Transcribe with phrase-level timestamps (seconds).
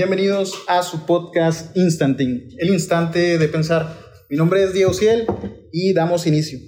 [0.00, 3.98] Bienvenidos a su podcast Instanting, el instante de pensar.
[4.30, 5.26] Mi nombre es Diego Ciel
[5.72, 6.60] y damos inicio.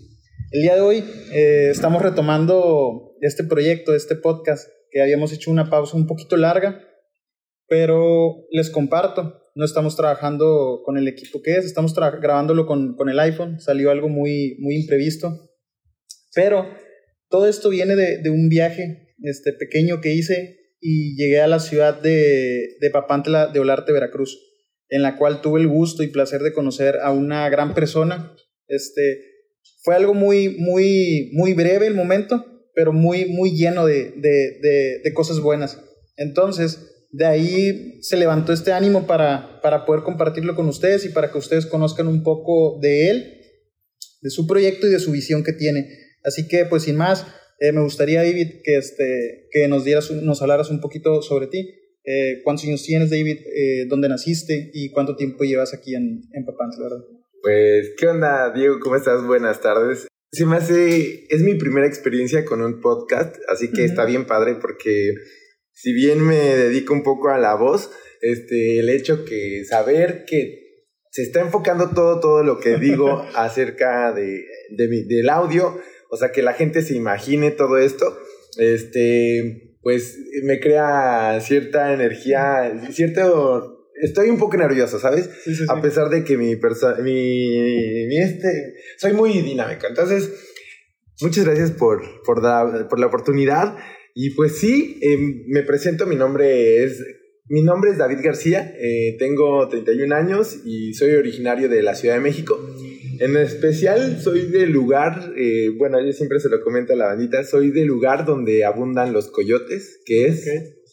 [0.51, 5.71] El día de hoy eh, estamos retomando este proyecto, este podcast, que habíamos hecho una
[5.71, 6.81] pausa un poquito larga,
[7.69, 13.11] pero les comparto, no estamos trabajando con el equipo que es, estamos grabándolo con, con,
[13.11, 15.53] el iPhone, salió algo muy, muy imprevisto,
[16.35, 16.67] pero
[17.29, 21.61] todo esto viene de, de un viaje este, pequeño que hice y llegué a la
[21.61, 24.39] ciudad de, de Papantla de Olarte, Veracruz,
[24.89, 28.35] en la cual tuve el gusto y placer de conocer a una gran persona.
[28.67, 29.21] Este,
[29.83, 35.13] fue algo muy, muy, muy breve el momento, pero muy, muy lleno de, de, de,
[35.15, 35.79] cosas buenas.
[36.17, 41.31] Entonces, de ahí se levantó este ánimo para, para poder compartirlo con ustedes y para
[41.31, 43.41] que ustedes conozcan un poco de él,
[44.23, 45.89] de su proyecto y de su visión que tiene.
[46.25, 47.27] Así que, pues sin más,
[47.61, 51.75] eh, me gustaría, David, que, este, que nos, dieras, nos hablaras un poquito sobre ti.
[52.05, 53.39] Eh, ¿Cuántos años tienes, David?
[53.55, 54.71] Eh, ¿Dónde naciste?
[54.73, 57.05] ¿Y cuánto tiempo llevas aquí en, en Papantla, verdad?
[57.43, 58.81] Pues, ¿qué onda, Diego?
[58.81, 59.27] ¿Cómo estás?
[59.27, 60.09] Buenas tardes.
[60.33, 64.57] Se me hace, es mi primera experiencia con un podcast, así que está bien padre
[64.61, 65.13] porque
[65.73, 70.87] si bien me dedico un poco a la voz, este, el hecho que saber que
[71.11, 76.33] se está enfocando todo, todo lo que digo acerca de, de del audio, o sea,
[76.33, 78.19] que la gente se imagine todo esto,
[78.59, 83.77] este, pues me crea cierta energía, cierto...
[84.03, 85.29] Estoy un poco nervioso, ¿sabes?
[85.69, 89.87] A pesar de que mi persona, mi, mi, este, soy muy dinámico.
[89.87, 90.31] Entonces,
[91.21, 92.41] muchas gracias por, por,
[92.89, 93.77] por la oportunidad.
[94.15, 96.99] Y pues sí, em, me presento, mi nombre es
[97.51, 102.15] mi nombre es David García, eh, tengo 31 años y soy originario de la Ciudad
[102.15, 102.57] de México.
[103.21, 107.45] En especial soy del lugar, eh, bueno, yo siempre se lo comento a la bandita,
[107.45, 110.49] soy del lugar donde abundan los coyotes, que es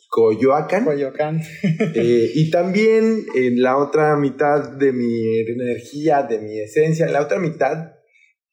[0.10, 0.84] Coyoacán.
[0.84, 1.42] Coyoacán.
[1.96, 7.40] Eh, y también en la otra mitad de mi energía, de mi esencia, la otra
[7.40, 7.97] mitad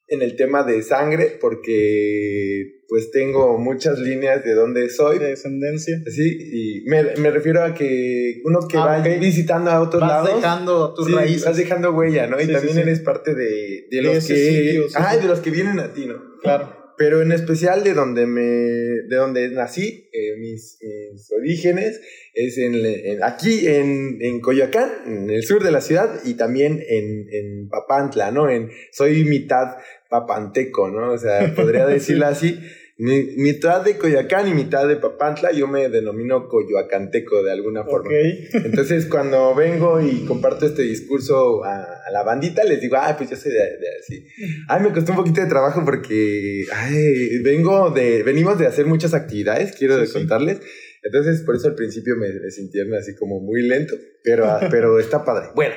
[0.07, 5.17] en el tema de sangre, porque pues tengo muchas líneas de dónde soy.
[5.19, 6.01] De descendencia.
[6.07, 10.23] Sí, y me, me refiero a que uno que ah, va visitando a otros vas
[10.23, 10.35] lados.
[10.35, 11.45] dejando tus raíces.
[11.45, 12.39] Vas dejando huella, ¿no?
[12.39, 14.33] y también eres parte de, de los que.
[15.21, 16.21] de los que vienen a ti, ¿no?
[16.41, 16.84] Claro.
[16.97, 18.41] Pero en especial de donde me.
[18.41, 20.77] de donde nací, eh, mis,
[21.11, 22.01] mis, orígenes,
[22.33, 26.83] es en, en aquí en, en, Coyoacán, en el sur de la ciudad, y también
[26.87, 28.49] en, en Papantla, ¿no?
[28.49, 29.77] En, soy mitad
[30.09, 31.11] papanteco, ¿no?
[31.11, 32.59] O sea, podría decirlo así.
[32.97, 38.09] Mitad de Coyoacán y mitad de Papantla, yo me denomino coyoacanteco de alguna forma.
[38.53, 43.35] Entonces, cuando vengo y comparto este discurso a, la bandita, les digo, ay, pues yo
[43.35, 43.59] soy de,
[43.99, 44.25] así.
[44.69, 49.13] Ay, me costó un poquito de trabajo porque, ay, vengo de, venimos de hacer muchas
[49.13, 50.59] actividades, quiero contarles.
[51.03, 55.25] Entonces, por eso al principio me, me sintieron así como muy lento, pero, pero está
[55.25, 55.49] padre.
[55.53, 55.75] Bueno,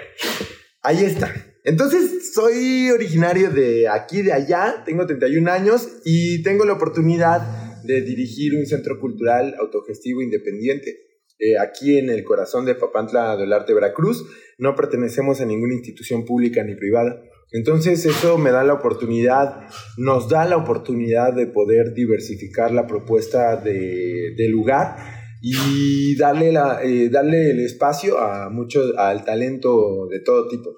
[0.82, 1.34] ahí está.
[1.64, 8.00] Entonces, soy originario de aquí, de allá, tengo 31 años y tengo la oportunidad de
[8.02, 11.08] dirigir un centro cultural autogestivo independiente
[11.41, 14.26] eh, aquí en el corazón de Papantla del Arte, Veracruz.
[14.58, 17.22] No pertenecemos a ninguna institución pública ni privada.
[17.52, 23.56] Entonces eso me da la oportunidad, nos da la oportunidad de poder diversificar la propuesta
[23.56, 24.97] de, lugar
[25.41, 30.74] y darle, la, eh, darle el espacio a mucho, al talento de todo tipo.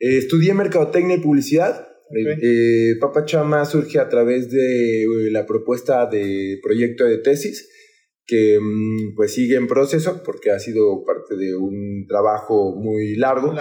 [0.00, 1.86] Eh, estudié Mercadotecnia y Publicidad.
[2.42, 7.68] Eh, Papa Chama surge a través de eh, la propuesta de proyecto de tesis
[8.24, 13.54] que mm, pues sigue en proceso porque ha sido parte de un trabajo muy largo.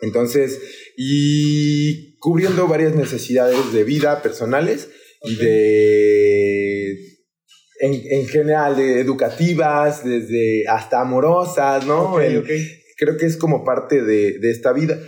[0.00, 0.60] Entonces,
[0.96, 4.90] y cubriendo varias necesidades de vida personales
[5.22, 6.90] y de,
[7.80, 12.16] en, general, de educativas, desde hasta amorosas, ¿no?
[12.96, 15.00] creo que es como parte de, de esta vida.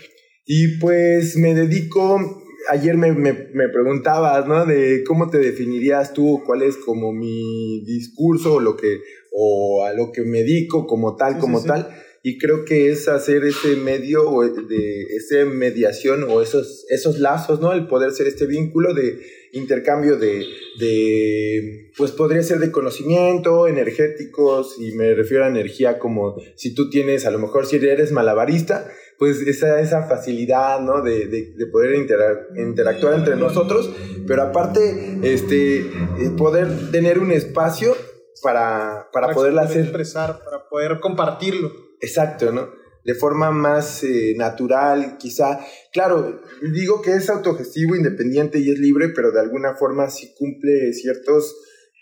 [0.46, 4.64] Y pues me dedico, ayer me, me, me, preguntabas, ¿no?
[4.64, 9.00] De cómo te definirías tú, cuál es como mi discurso o, lo que,
[9.32, 11.88] o a lo que me dedico como tal, como tal.
[12.22, 17.60] Y creo que es hacer ese medio o de esa mediación o esos, esos lazos,
[17.60, 17.72] ¿no?
[17.72, 19.20] El poder ser este vínculo de
[19.52, 20.44] intercambio de,
[20.78, 26.90] de, pues podría ser de conocimiento, energéticos, y me refiero a energía como si tú
[26.90, 31.02] tienes, a lo mejor si eres malabarista, pues esa, esa facilidad, ¿no?
[31.02, 33.90] De, de, poder interactuar entre nosotros,
[34.26, 37.96] pero aparte, este, eh, poder tener un espacio
[38.42, 39.82] para, para, poder hacer...
[39.82, 41.72] expresar, para poder compartirlo.
[42.00, 42.70] Exacto, ¿no?
[43.04, 45.60] De forma más eh, natural, quizá.
[45.92, 50.92] Claro, digo que es autogestivo, independiente y es libre, pero de alguna forma sí cumple
[50.92, 51.54] ciertos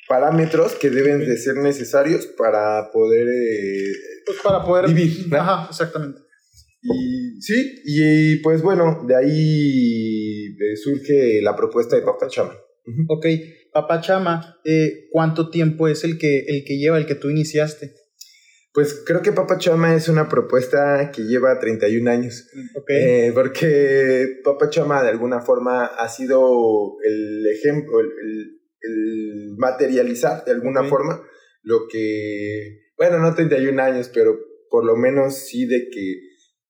[0.08, 3.92] parámetros que deben de ser necesarios para poder eh,
[4.26, 5.28] pues para poder vivir.
[5.28, 5.36] ¿no?
[5.38, 6.23] Ajá, exactamente.
[6.84, 12.54] Y sí, y pues bueno, de ahí eh, surge la propuesta de Papachama.
[13.08, 13.26] Ok,
[13.72, 17.94] Papá Chama, eh, ¿cuánto tiempo es el que, el que lleva, el que tú iniciaste?
[18.74, 22.46] Pues creo que Papachama es una propuesta que lleva 31 años.
[22.76, 30.44] Ok, Eh, porque Papachama de alguna forma ha sido el ejemplo, el, el- el materializar
[30.44, 31.22] de alguna forma
[31.62, 34.36] lo que, bueno, no 31 años, pero
[34.68, 36.18] por lo menos sí de que,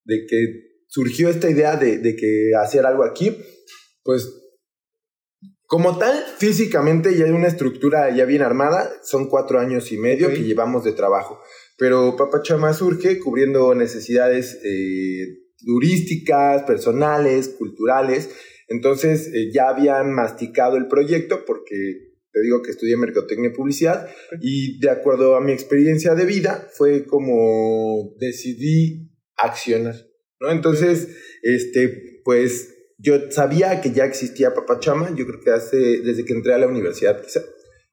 [0.04, 0.46] de que
[0.88, 3.36] surgió esta idea de, de que hacer algo aquí,
[4.02, 4.28] pues
[5.66, 10.28] como tal, físicamente ya hay una estructura ya bien armada, son cuatro años y medio
[10.28, 11.40] que llevamos de trabajo.
[11.76, 18.30] Pero Papachama surge cubriendo necesidades eh, turísticas, personales, culturales.
[18.68, 24.08] Entonces eh, ya habían masticado el proyecto porque te digo que estudié mercadotecnia y publicidad
[24.40, 29.94] y de acuerdo a mi experiencia de vida fue como decidí accionar,
[30.40, 30.50] ¿no?
[30.50, 31.08] Entonces,
[31.42, 36.54] este, pues yo sabía que ya existía Papachama, yo creo que hace, desde que entré
[36.54, 37.40] a la universidad quizá.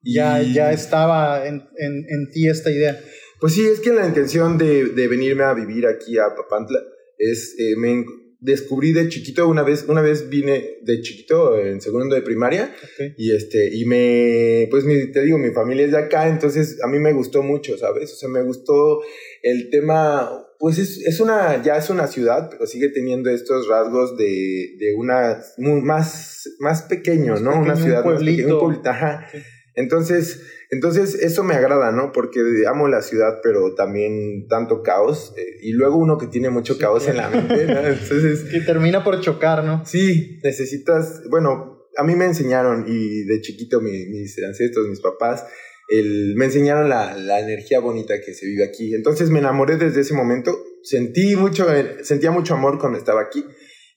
[0.03, 2.99] Y- ya, ya estaba en, en, en ti esta idea.
[3.39, 6.79] Pues sí, es que la intención de, de venirme a vivir aquí a Papantla
[7.17, 8.03] es, eh, me
[8.39, 12.73] descubrí de chiquito, una vez, una vez vine de chiquito en segundo de primaria
[13.17, 16.87] y este, y me, pues mi- te digo, mi familia es de acá, entonces a
[16.87, 18.11] mí me gustó mucho, ¿sabes?
[18.13, 19.01] O sea, me gustó
[19.43, 24.15] el tema, pues es, es una, ya es una ciudad, pero sigue teniendo estos rasgos
[24.15, 27.49] de, de una, muy- más, más pequeño, Más ¿no?
[27.49, 29.27] pequeño, una un ciudad más pequeña, un pueblito, ajá.
[29.31, 29.39] Sí.
[29.75, 32.11] Entonces, entonces eso me agrada, ¿no?
[32.11, 36.73] Porque amo la ciudad, pero también tanto caos, eh, y luego uno que tiene mucho
[36.75, 37.35] Sí, caos en claro.
[37.35, 37.79] la mente, ¿no?
[37.87, 39.83] Entonces, que termina por chocar, ¿no?
[39.85, 45.45] Sí, necesitas, bueno, a mí me enseñaron y de chiquito mi- mis ancestros, mis papás,
[45.91, 48.93] el, me enseñaron la, la energía bonita que se vive aquí.
[48.95, 53.43] Entonces me enamoré desde ese momento, sentí mucho, eh, sentía mucho amor cuando estaba aquí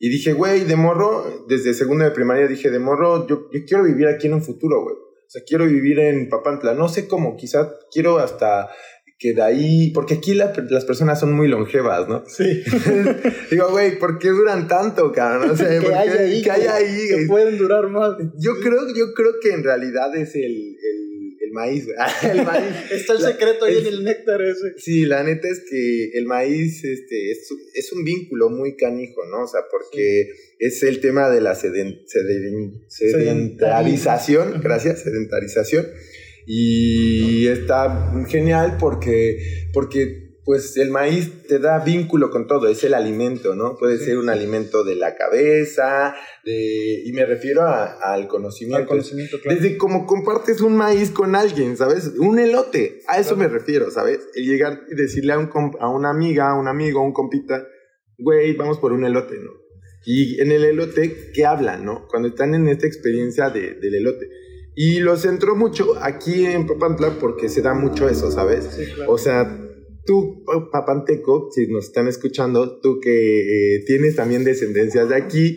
[0.00, 3.84] y dije, güey, de morro, desde segundo de primaria dije, de morro, yo, yo quiero
[3.84, 4.94] vivir aquí en un futuro, güey.
[4.96, 8.68] O sea, quiero vivir en Papantla, no sé cómo, quizá quiero hasta
[9.18, 12.24] que de ahí, porque aquí la- las personas son muy longevas, ¿no?
[12.26, 12.62] Sí.
[13.50, 15.50] Digo, güey, ¿por qué duran tanto, cabrón?
[15.50, 16.42] O sea, ¿Qué ¿por qué- hay ahí?
[16.42, 17.08] ¿Qué hay ahí?
[17.08, 18.16] Que pueden durar más.
[18.38, 20.76] Yo creo, yo creo que en realidad es el
[21.54, 21.86] maíz,
[22.30, 22.90] el maíz.
[22.90, 24.74] Está el secreto ahí en el néctar ese.
[24.76, 29.44] Sí, la neta es que el maíz este, es, es un vínculo muy canijo, ¿no?
[29.44, 30.28] O sea, porque
[30.58, 35.86] es el tema de la seden- seden- sedentarización, gracias, sedentarización.
[36.46, 39.38] Y está genial porque,
[39.72, 43.76] porque pues el maíz te da vínculo con todo, es el alimento, ¿no?
[43.78, 44.04] Puede Sí.
[44.04, 46.14] ser un alimento de la cabeza,
[46.44, 48.76] de, y me refiero a- al conocimiento.
[48.82, 49.58] Al conocimiento, claro.
[49.58, 52.12] Desde como compartes un maíz con alguien, ¿sabes?
[52.18, 54.20] Un elote, a eso me refiero, ¿sabes?
[54.34, 55.50] El llegar y decirle a, un
[55.80, 57.66] a una amiga, a un amigo, a un compita,
[58.18, 59.50] güey, vamos por un elote, ¿no?
[60.04, 62.06] Y en el elote, ¿qué hablan, no?
[62.10, 64.28] Cuando están en esta experiencia de- del elote.
[64.76, 68.64] Y lo centro mucho aquí en Papantla porque se da mucho eso, ¿sabes?
[68.76, 69.12] Sí, claro.
[69.12, 69.60] O sea,
[70.06, 75.56] tú, pa- papanteco, si nos están escuchando, tú que eh, tienes también descendencias de aquí,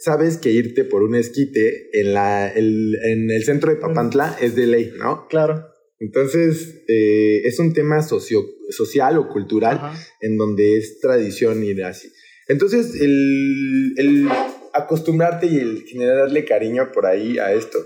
[0.00, 4.54] sabes que irte por un esquite en, la, el, en el centro de Papantla es
[4.56, 5.26] de ley, ¿no?
[5.28, 5.66] Claro.
[5.98, 10.02] Entonces, eh, es un tema socio, social o cultural Ajá.
[10.22, 12.08] en donde es tradición ir así.
[12.48, 14.28] Entonces, el, el
[14.72, 17.78] acostumbrarte y el generarle cariño por ahí a esto,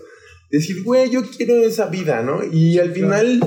[0.50, 2.40] decir, güey, yo quiero esa vida, ¿no?
[2.44, 3.40] Y al final,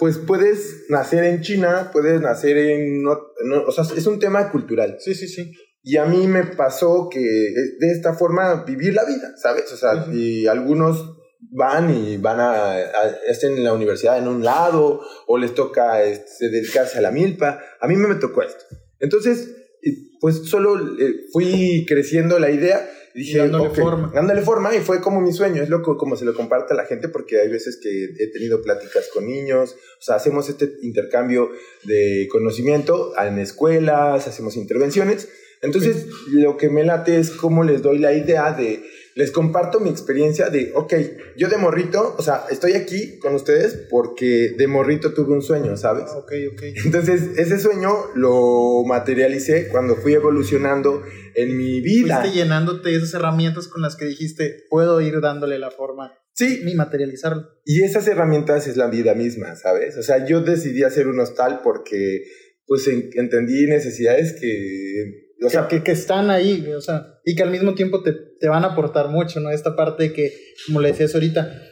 [0.00, 3.02] pues puedes nacer en China, puedes nacer en...
[3.02, 4.96] no- no- o sea, es un tema cultural.
[4.98, 5.52] Sí, sí, sí.
[5.82, 9.70] Y a mí me pasó que eh, de esta forma vivir la vida, ¿sabes?
[9.72, 11.16] O sea, y algunos
[11.52, 12.84] van y van a, a-
[13.28, 17.60] estén en la universidad en un lado o les toca este, dedicarse a la milpa.
[17.80, 18.64] A mí me tocó esto.
[18.98, 24.10] Entonces, y, pues solo eh, fui creciendo la idea dije, dándole ok, forma.
[24.14, 26.76] dándole forma y fue como mi sueño, es lo que- como se lo comparte a
[26.76, 30.72] la gente porque hay veces que he tenido pláticas con niños, o sea, hacemos este
[30.82, 31.50] intercambio
[31.84, 35.28] de conocimiento en escuelas, hacemos intervenciones.
[35.62, 38.82] Entonces, lo que me late es cómo les doy la idea de,
[39.16, 40.94] les comparto mi experiencia de, ok,
[41.36, 45.76] yo de morrito, o sea, estoy aquí con ustedes porque de morrito tuve un sueño,
[45.76, 46.04] ¿sabes?
[46.08, 46.62] Ah, ok, ok.
[46.84, 51.02] Entonces, ese sueño lo materialicé cuando fui evolucionando
[51.34, 52.20] en mi vida.
[52.20, 56.74] Fuiste llenándote esas herramientas con las que dijiste, puedo ir dándole la forma Sí, y
[56.74, 57.48] materializarlo.
[57.64, 59.96] y esas herramientas es la vida misma, ¿sabes?
[59.98, 62.22] O sea, yo decidí hacer un hostal porque,
[62.66, 67.34] pues, en- entendí necesidades que, o sea, que, que, que están ahí, o sea, y
[67.34, 69.50] que al mismo tiempo te, te van a aportar mucho, ¿no?
[69.50, 70.32] Esta parte que,
[70.66, 71.62] como le decías ahorita,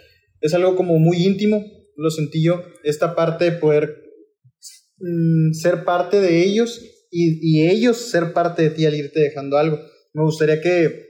[0.41, 1.65] es algo como muy íntimo,
[1.97, 4.05] lo sentí yo, esta parte de poder
[4.99, 9.57] mm, ser parte de ellos y, y, ellos ser parte de ti al irte dejando
[9.57, 9.81] algo.
[10.13, 11.09] Me gustaría que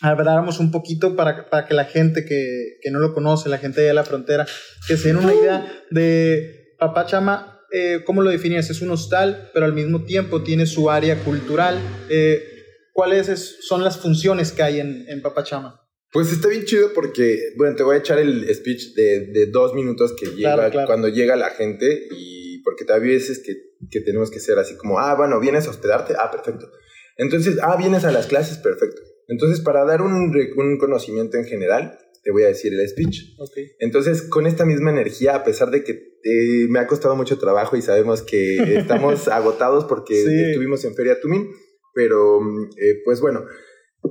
[0.00, 3.82] habláramos un poquito para, para que la gente que, que, no lo conoce, la gente
[3.82, 4.46] de la frontera,
[4.88, 8.70] que se den una idea de Papá Chama, eh, ¿cómo lo definías?
[8.70, 11.78] Es un hostal, pero al mismo tiempo tiene su área cultural.
[12.08, 12.55] Eh,
[12.96, 15.80] ¿Cuáles son las funciones que hay en, en Papachama?
[16.12, 19.74] Pues está bien chido porque, bueno, te voy a echar el speech de, de dos
[19.74, 20.86] minutos que llega Claro, claro.
[20.86, 23.52] cuando llega la gente y porque a veces que,
[23.90, 26.70] que tenemos que ser así como, ah, bueno, vienes a hospedarte, ah, perfecto.
[27.18, 29.02] Entonces, ah, vienes a las clases, perfecto.
[29.28, 33.38] Entonces, para dar un, un conocimiento en general, te voy a decir el speech.
[33.38, 33.52] Ok.
[33.78, 35.92] Entonces, con esta misma energía, a pesar de que
[36.24, 40.44] eh, me ha costado mucho trabajo y sabemos que estamos agotados porque Sí.
[40.48, 41.50] estuvimos en Feria Tumin,
[41.96, 43.46] pero mm, eh, pues bueno,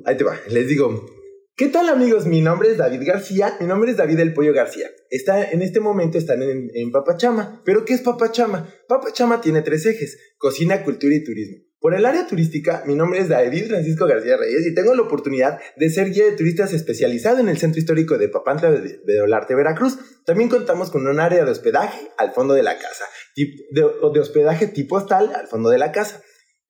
[0.06, 0.38] ahí te va.
[0.50, 1.06] Les digo,
[1.56, 2.26] ¿qué tal amigos?
[2.26, 4.90] Mi nombre es David García, mi nombre es David el Pollo García.
[5.12, 7.62] Está, en este momento están en, en Papachama.
[7.64, 8.74] ¿Pero qué es Papachama?
[8.88, 11.58] Papachama tiene tres ejes, cocina, cultura y turismo.
[11.80, 15.60] Por el área turística, mi nombre es David Francisco García Reyes y tengo la oportunidad
[15.78, 19.54] de ser guía de turistas especializado en el centro histórico de Papantla de, de Olarte,
[19.54, 20.00] Veracruz.
[20.26, 24.66] También contamos con un área de hospedaje al fondo de la casa, de, de hospedaje
[24.66, 26.24] tipo hostal al fondo de la casa.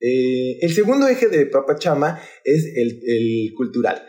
[0.07, 4.05] Eh, el segundo eje de Papachama es el, el cultural.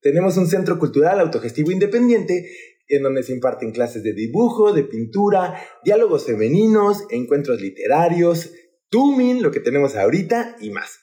[0.00, 2.48] Tenemos un centro cultural autogestivo independiente
[2.88, 8.50] en donde se imparten clases de dibujo, de pintura, diálogos femeninos, encuentros literarios,
[8.88, 11.00] Tumin, lo que tenemos ahorita y más.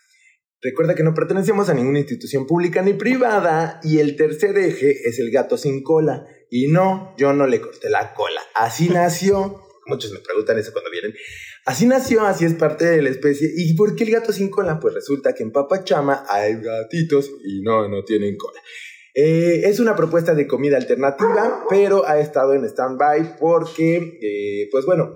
[0.61, 5.19] Recuerda que no pertenecemos a ninguna institución pública ni privada y el tercer eje es
[5.19, 6.25] el gato sin cola.
[6.49, 8.41] Y no, yo no le corté la cola.
[8.55, 9.61] Así nació.
[9.85, 11.13] Muchos me preguntan eso cuando vienen.
[11.65, 13.49] Así nació, así es parte de la especie.
[13.55, 14.79] ¿Y por qué el gato sin cola?
[14.79, 18.59] Pues resulta que en Papachama hay gatitos y no, no tienen cola.
[19.15, 24.85] Eh, es una propuesta de comida alternativa, pero ha estado en stand-by porque, eh, pues
[24.85, 25.13] bueno,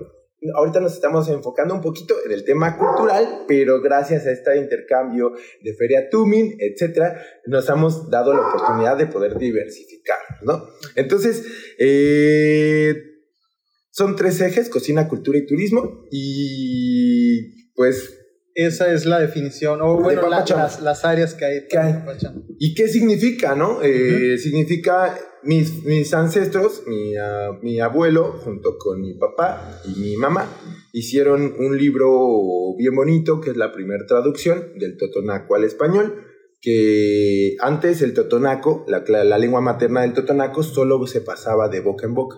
[0.56, 5.34] ahorita nos estamos enfocando un poquito en el tema cultural, pero gracias a este intercambio
[5.63, 10.70] de Feria Tumin, etcétera, nos hemos dado la oportunidad de poder diversificar, ¿no?
[10.96, 11.44] Entonces,
[11.80, 13.16] eh,
[13.98, 18.13] son tres ejes, cocina, cultura y turismo, y pues
[18.54, 21.60] Esa es la definición, o De bueno, la- las, las áreas que hay.
[22.60, 23.80] ¿Y qué significa, no?
[23.84, 30.16] Eh, Significa mis, mis ancestros, mi, ah, mi abuelo, junto con mi papá y mi
[30.18, 30.50] mamá,
[30.92, 32.10] hicieron un libro
[32.77, 36.24] bien bonito, que es la primera traducción del totonaco al español,
[36.60, 41.82] que antes el totonaco, la, la- la lengua materna del totonaco, solo se pasaba de
[41.82, 42.38] boca en boca.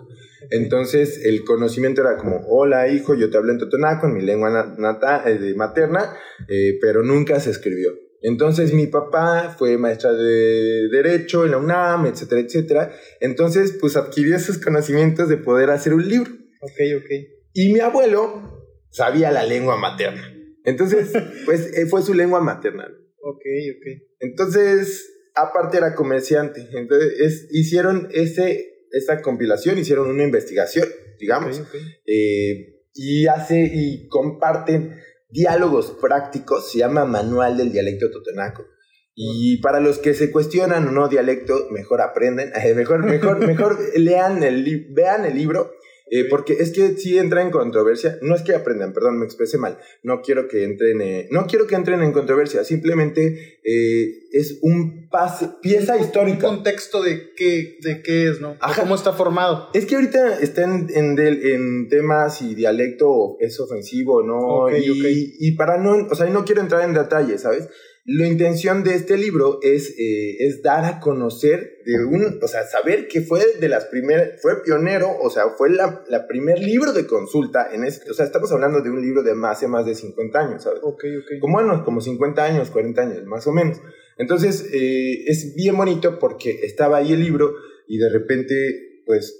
[0.50, 4.50] Entonces el conocimiento era como, hola hijo, yo te hablo en totonaco, en mi lengua
[4.50, 6.14] na- nata- eh, materna,
[6.48, 7.92] eh, pero nunca se escribió.
[8.22, 12.92] Entonces mi papá fue maestra de Derecho en la UNAM, etcétera, etcétera.
[13.20, 16.30] Entonces pues adquirió esos conocimientos de poder hacer un libro.
[16.62, 17.10] Ok, ok.
[17.54, 20.34] Y mi abuelo sabía la lengua materna.
[20.64, 21.10] Entonces
[21.46, 22.88] pues eh, fue su lengua materna.
[23.22, 23.40] Ok,
[23.76, 24.02] ok.
[24.20, 26.68] Entonces, aparte era comerciante.
[26.72, 31.62] Entonces, es- hicieron ese, esa compilación, hicieron una investigación, digamos,
[32.06, 34.98] eh, y hace y comparten
[35.30, 38.66] diálogos prácticos, se llama Manual del Dialecto Totonaco.
[39.14, 43.78] Y para los que se cuestionan o no dialecto, mejor aprenden, eh, mejor, mejor, mejor
[43.96, 45.72] lean el vean el libro,
[46.10, 49.58] eh, porque es que si entra en controversia, no es que aprendan, perdón, me expresé
[49.58, 54.58] mal, no quiero que entren, eh, no quiero que entren en controversia, simplemente eh, es
[54.62, 56.46] un pase, pieza Un histórica.
[56.46, 58.56] contexto de qué, de qué es, ¿no?
[58.60, 58.82] Ajá.
[58.82, 59.68] ¿Cómo está formado?
[59.74, 64.38] Es que ahorita están en, del- en temas si dialecto es ofensivo no.
[64.64, 65.06] Ok, y, ok.
[65.40, 67.68] y para no, o sea, y no quiero entrar en detalle, ¿sabes?
[68.06, 72.64] La intención de este libro es, eh, es dar a conocer de un, o sea,
[72.66, 76.92] saber que fue de las primeras, fue pionero, o sea, fue la, la primer libro
[76.92, 79.84] de consulta en este, o sea, estamos hablando de un libro de más, hace más
[79.84, 80.80] de 50 años, ¿sabes?
[80.82, 81.40] Ok, ok.
[81.40, 83.80] como bueno, como 50 años, 40 años, más o menos.
[84.16, 87.52] Entonces, eh, es bien bonito porque estaba ahí el libro
[87.86, 89.36] y de repente, pues,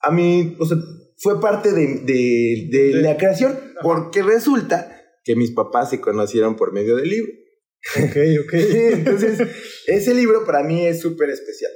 [0.00, 0.76] a mí, o sea,
[1.16, 6.56] fue parte de, de- de De- la creación, porque resulta que mis papás se conocieron
[6.56, 7.32] por medio del libro.
[8.04, 8.52] Ok, ok.
[8.92, 9.38] Entonces,
[9.86, 11.72] ese libro para mí es súper especial.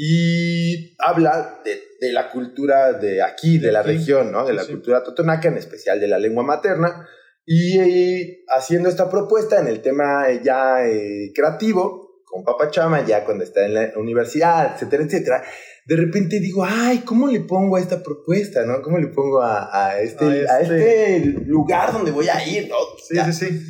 [0.00, 3.88] Y habla de, de la cultura de aquí, de la Sí.
[3.88, 4.46] región, ¿no?
[4.46, 4.70] De la Sí.
[4.72, 7.08] cultura totonaca, en especial de la lengua materna.
[7.44, 13.04] Y eh, haciendo esta propuesta en el tema eh, ya eh, creativo, con Papa Chama,
[13.06, 15.42] ya cuando está en la universidad, etcétera, etcétera,
[15.86, 18.82] de repente digo, ay, ¿cómo le pongo a esta propuesta, no?
[18.82, 22.68] ¿Cómo le pongo a, a este, A a este- este lugar donde voy a ir,
[22.68, 22.76] no?
[23.02, 23.32] Sí, Ya.
[23.32, 23.60] sí, sí.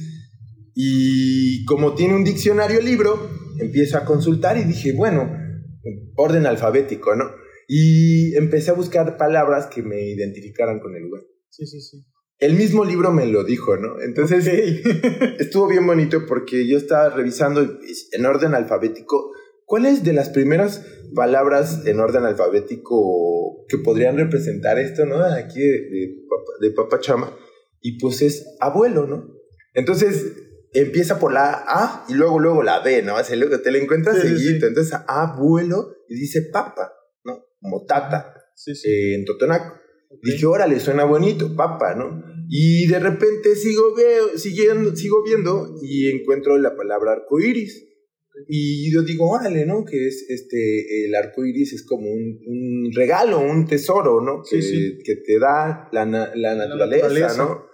[0.81, 5.29] Y como tiene un diccionario libro, empiezo a consultar y dije, bueno,
[6.15, 7.25] orden alfabético, ¿no?
[7.67, 11.23] Y empecé a buscar palabras que me identificaran con el lugar.
[11.51, 12.07] Sí, sí, sí.
[12.39, 14.01] El mismo libro me lo dijo, ¿no?
[14.01, 14.47] Entonces
[15.41, 17.81] estuvo bien bonito porque yo estaba revisando
[18.13, 19.33] en orden alfabético
[19.65, 25.25] cuáles de las primeras palabras en orden alfabético que podrían representar esto, ¿no?
[25.25, 26.15] Aquí de,
[26.61, 27.37] de, Papachama.
[27.81, 29.27] Y pues es abuelo, ¿no?
[29.75, 33.17] Entonces empieza por la A y luego luego la B, ¿no?
[33.17, 34.67] Así luego te la encuentras seguido.
[34.67, 36.93] Entonces abuelo y dice papa,
[37.25, 37.45] ¿no?
[37.61, 38.35] Como tata
[38.67, 39.79] eh, en Totonaco.
[40.23, 42.23] Dije, órale, suena bonito, papa, ¿no?
[42.49, 47.85] Y de repente sigo, veo, siguiendo, sigo viendo y encuentro la palabra arcoíris.
[48.47, 49.85] Y yo digo, órale, ¿no?
[49.85, 54.43] Que es este, el arco iris es como un, un regalo, un tesoro, ¿no?
[54.49, 54.61] Que,
[55.05, 57.68] que te da la, la, naturaleza, ¿no?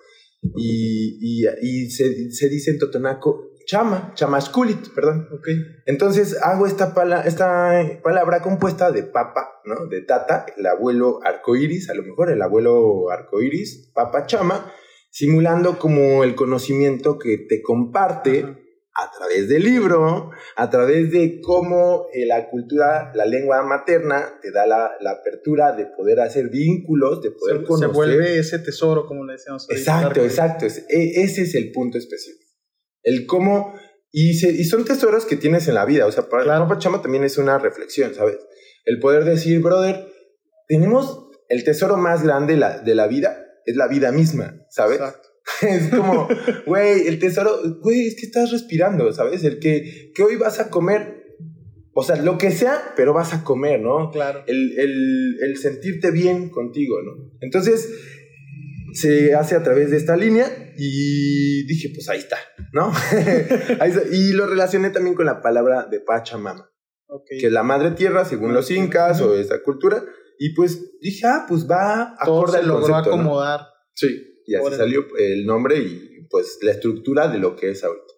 [0.56, 5.28] Y, y, y se, se, dice en Totonaco, chama, chamasculit, perdón.
[5.32, 5.48] Ok.
[5.86, 9.86] Entonces hago esta, pala, esta palabra compuesta de papa, ¿no?
[9.86, 14.72] De tata, el abuelo arcoiris, a lo mejor el abuelo arcoiris, papa chama,
[15.10, 18.63] simulando como el conocimiento que te comparte
[18.94, 24.52] a través del libro, a través de cómo eh, la cultura, la lengua materna te
[24.52, 27.88] da la, la, apertura de poder hacer vínculos, de poder se, conocer.
[27.88, 29.66] Se vuelve ese tesoro, como le decíamos.
[29.68, 30.66] Exacto, exacto.
[30.66, 32.44] E, ese es el punto específico.
[33.02, 33.74] El cómo...
[34.12, 36.06] Y, se, y son tesoros que tienes en la vida.
[36.06, 36.68] O sea, para claro.
[36.68, 38.38] Pachama también es una reflexión, ¿sabes?
[38.84, 40.06] El poder decir, brother,
[40.68, 45.00] tenemos el tesoro más grande la, de la vida, es la vida misma, ¿sabes?
[45.00, 45.34] Exacto.
[45.62, 46.28] es como,
[46.66, 49.44] güey, el tesoro, güey, es que estás respirando, ¿sabes?
[49.44, 51.24] El que, que hoy vas a comer,
[51.92, 54.10] o sea, lo que sea, pero vas a comer, ¿no?
[54.10, 54.42] Claro.
[54.46, 57.30] El, el, el sentirte bien contigo, ¿no?
[57.40, 57.90] Entonces,
[58.94, 60.46] se hace a través de esta línea
[60.76, 62.38] y dije, pues ahí está,
[62.72, 62.92] ¿no?
[63.80, 64.02] ahí está.
[64.10, 66.70] Y lo relacioné también con la palabra de Pachamama,
[67.09, 67.38] okay.
[67.38, 70.02] que es la madre tierra, según los incas o esa cultura.
[70.38, 73.61] Y pues dije, ah, pues va a Todo se logró concepto, acomodar.
[73.61, 73.66] ¿no?
[73.94, 74.34] Sí.
[74.46, 78.12] Y así salió el nombre y pues la estructura de lo que es ahorita.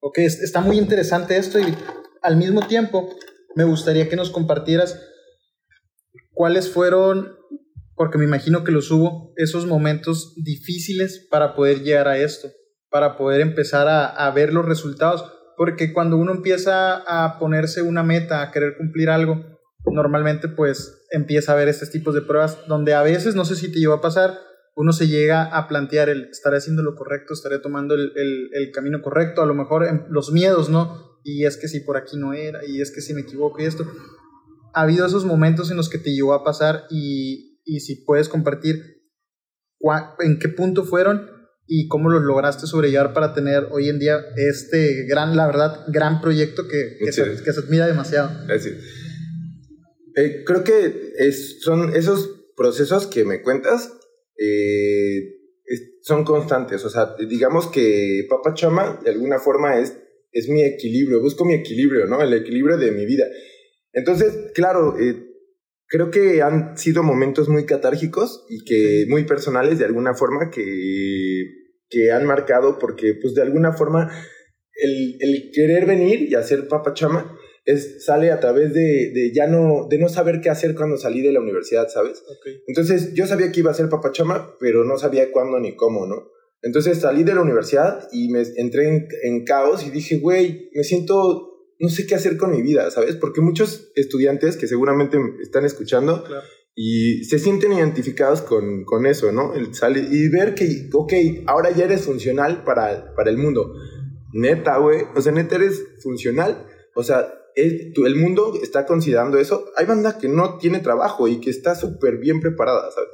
[0.00, 1.74] Ok, está muy interesante esto y
[2.22, 3.08] al mismo tiempo
[3.54, 5.00] me gustaría que nos compartieras
[6.32, 7.36] cuáles fueron,
[7.94, 12.50] porque me imagino que los hubo, esos momentos difíciles para poder llegar a esto,
[12.90, 15.24] para poder empezar a, a ver los resultados,
[15.56, 19.52] porque cuando uno empieza a ponerse una meta, a querer cumplir algo,
[19.86, 23.70] normalmente pues empieza a ver estos tipos de pruebas donde a veces, no sé si
[23.70, 24.38] te lleva a pasar,
[24.74, 28.70] uno se llega a plantear el estaré haciendo lo correcto, estaré tomando el, el, el,
[28.72, 31.20] camino correcto, a lo mejor en los miedos, ¿no?
[31.24, 33.66] Y es que si por aquí no era, y es que si me equivoco y
[33.66, 33.86] esto.
[34.74, 38.28] Ha habido esos momentos en los que te llegó a pasar y, y si puedes
[38.30, 39.02] compartir
[40.20, 41.28] en qué punto fueron
[41.66, 46.20] y cómo los lograste sobrellevar para tener hoy en día este gran, la verdad, gran
[46.20, 47.22] proyecto que, que, sí.
[47.22, 48.30] se, que se, admira demasiado.
[50.14, 53.92] Eh, creo que es, son esos procesos que me cuentas
[54.42, 55.42] eh,
[56.02, 56.84] son constantes.
[56.84, 59.96] O sea, digamos que Papa Chama de alguna forma es,
[60.32, 62.20] es mi equilibrio, busco mi equilibrio, ¿no?
[62.22, 63.24] El equilibrio de mi vida.
[63.92, 65.14] Entonces, claro, eh,
[65.86, 71.44] creo que han sido momentos muy catárgicos y que muy personales de alguna forma que,
[71.88, 74.10] que han marcado porque pues de alguna forma
[74.74, 79.46] el, el querer venir y hacer Papa Chama es, sale a través de, de, ya
[79.46, 82.22] no, de no saber qué hacer cuando salí de la universidad, ¿sabes?
[82.40, 82.60] Okay.
[82.66, 86.30] Entonces yo sabía que iba a ser papachama, pero no sabía cuándo ni cómo, ¿no?
[86.62, 90.84] Entonces salí de la universidad y me entré en, en caos y dije, güey, me
[90.84, 93.16] siento, no sé qué hacer con mi vida, ¿sabes?
[93.16, 96.42] Porque muchos estudiantes que seguramente están escuchando claro.
[96.76, 99.54] y se sienten identificados con, con eso, ¿no?
[99.54, 101.12] El salir y ver que, ok,
[101.46, 103.74] ahora ya eres funcional para, para el mundo.
[104.32, 106.66] Neta, güey, o sea, neta eres funcional.
[106.94, 109.66] O sea, el, el, mundo está considerando eso.
[109.76, 113.10] Hay banda que no tiene trabajo y que está súper bien preparada, ¿sabes?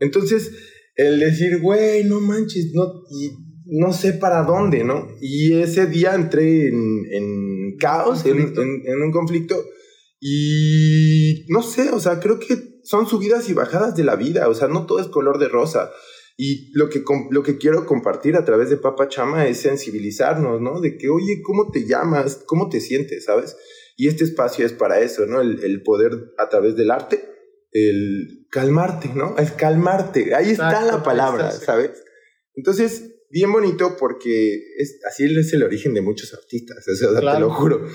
[0.00, 0.52] Entonces,
[0.96, 3.30] el decir, güey, no manches, no, y
[3.66, 5.08] no sé para dónde, ¿no?
[5.20, 9.56] Y ese día entré en, en caos, en, en, en, un conflicto,
[10.20, 14.54] y no sé, o sea, creo que son subidas y bajadas de la vida, o
[14.54, 15.90] sea, no todo es color de rosa.
[16.36, 20.80] Y lo que, lo que quiero compartir a través de Papa Chama es sensibilizarnos, ¿no?
[20.80, 22.42] De que, oye, ¿cómo te llamas?
[22.46, 23.24] ¿Cómo te sientes?
[23.24, 23.56] ¿Sabes?
[23.96, 25.40] Y este espacio es para eso, ¿no?
[25.40, 27.24] El, el poder a través del arte,
[27.70, 29.36] el calmarte, ¿no?
[29.38, 30.34] Es calmarte.
[30.34, 31.66] Ahí Exacto, está la palabra, está, sí.
[31.66, 31.90] ¿sabes?
[32.54, 37.36] Entonces, bien bonito porque es, así es el origen de muchos artistas, o sea, claro.
[37.36, 37.86] te lo juro.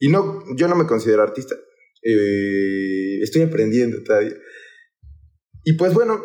[0.00, 1.54] Y no, yo no me considero artista.
[2.02, 4.34] Eh, estoy aprendiendo todavía.
[5.64, 6.20] Y pues bueno,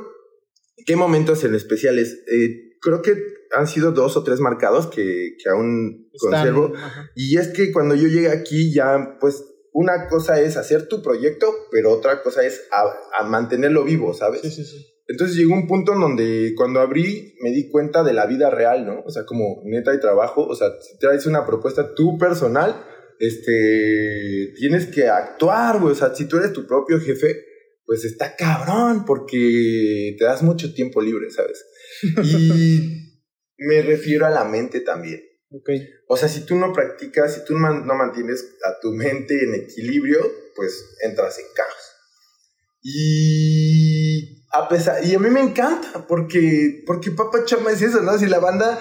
[0.85, 2.23] ¿qué momentos en especiales?
[2.31, 3.15] Eh, creo que
[3.51, 6.73] han sido dos o tres marcados que, que aún Están, conservo.
[6.75, 7.11] Ajá.
[7.15, 9.43] Y es que cuando yo llegué aquí ya, pues,
[9.75, 14.41] una cosa es hacer tu proyecto, pero otra cosa es a, mantenerlo vivo, ¿sabes?
[14.41, 14.85] Sí, sí, sí.
[15.07, 18.85] Entonces llegó un punto en donde cuando abrí me di cuenta de la vida real,
[18.85, 19.01] ¿no?
[19.05, 22.85] O sea, como neta y trabajo, o sea, si traes una propuesta tú personal,
[23.19, 27.45] este, tienes que actuar, güey, o sea, si tú eres tu propio jefe,
[27.85, 31.65] pues está cabrón porque te das mucho tiempo libre, ¿sabes?
[32.23, 33.04] Y
[33.57, 35.21] me refiero a la mente también.
[35.49, 35.87] Okay.
[36.07, 40.19] O sea, si tú no practicas, si tú no mantienes a tu mente en equilibrio,
[40.55, 41.95] pues entras en caos.
[42.81, 48.17] Y a pesar, y a mí me encanta, porque, porque Papa Chama es eso, ¿no?
[48.17, 48.79] Si la banda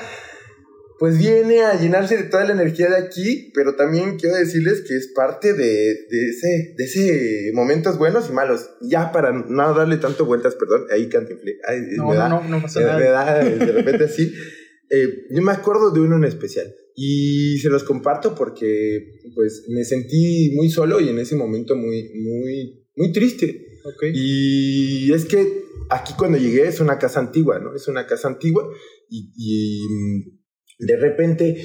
[0.98, 4.96] pues viene a llenarse de toda la energía de aquí, pero también quiero decirles que
[4.96, 8.70] es parte de, de, ese, de ese momentos buenos y malos.
[8.80, 11.58] Ya para no darle tanto vueltas, perdón, ahí cantinflé.
[11.96, 12.98] No, no, no, no pasa nada.
[12.98, 14.32] Me da de repente así.
[14.90, 19.84] Eh, yo me acuerdo de uno en especial y se los comparto porque pues me
[19.84, 23.66] sentí muy solo y en ese momento muy, muy, muy triste.
[23.96, 24.12] Okay.
[24.14, 27.74] Y es que aquí cuando llegué es una casa antigua, ¿no?
[27.74, 28.68] Es una casa antigua
[29.10, 31.56] y, y de repente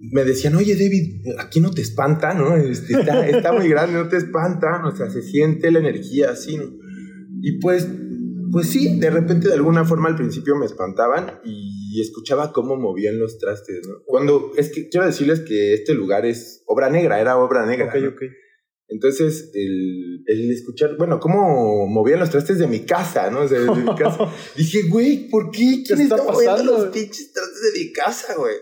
[0.00, 2.56] me decían, oye David, aquí no te espanta, ¿no?
[2.56, 6.56] Este, está, está, muy grande, no te espanta, o sea, se siente la energía así,
[6.56, 6.72] ¿no?
[7.40, 7.88] Y pues,
[8.50, 13.18] pues sí, de repente de alguna forma al principio me espantaban y escuchaba cómo movían
[13.18, 14.02] los trastes, ¿no?
[14.04, 17.88] Cuando, es que quiero decirles que este lugar es obra negra, era obra negra.
[17.88, 18.22] Ok, ok.
[18.88, 23.40] Entonces, el, el, escuchar, bueno, cómo movían los trastes de mi casa, ¿no?
[23.40, 24.32] O sea, de mi casa.
[24.56, 25.82] Dije, güey, ¿por qué?
[25.86, 28.54] ¿Quién está, está moviendo los pinches trastes de mi casa, güey?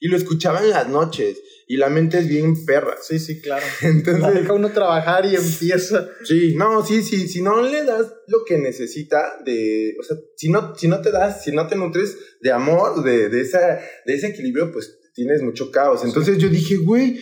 [0.00, 1.38] Y lo escuchaba en las noches.
[1.66, 2.96] Y la mente es bien perra.
[3.00, 3.64] Sí, sí, claro.
[3.82, 4.22] Entonces.
[4.22, 6.08] La deja uno trabajar y empieza.
[6.24, 7.28] Sí, no, sí, sí.
[7.28, 9.94] Si no le das lo que necesita de.
[9.98, 13.28] O sea, si no, si no te das, si no te nutres de amor, de,
[13.28, 16.04] de, esa, de ese equilibrio, pues tienes mucho caos.
[16.04, 17.18] Entonces yo dije, güey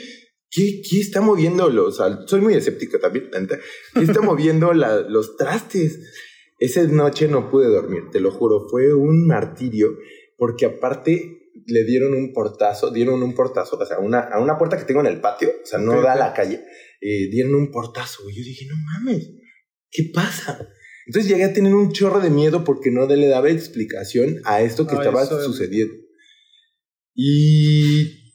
[0.52, 1.96] ¿Qué, ¿Qué, está moviendo los.?
[2.26, 3.31] soy muy escéptico también.
[3.31, 6.00] ¿Qué está moviendo la, los trastes?
[6.59, 8.68] Esa noche no pude dormir, te lo juro.
[8.68, 9.96] Fue un martirio,
[10.37, 14.79] porque aparte le dieron un portazo, dieron un portazo, o sea, una, a una puerta
[14.79, 16.64] que tengo en el patio, o sea, no da a la calle,
[17.01, 18.29] eh, dieron un portazo.
[18.31, 19.31] Y yo dije, no mames,
[19.90, 20.68] ¿qué pasa?
[21.07, 24.87] Entonces llegué a tener un chorro de miedo porque no le daba explicación a esto
[24.87, 25.94] que estaba sucediendo.
[27.14, 28.33] Y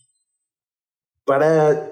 [1.25, 1.91] para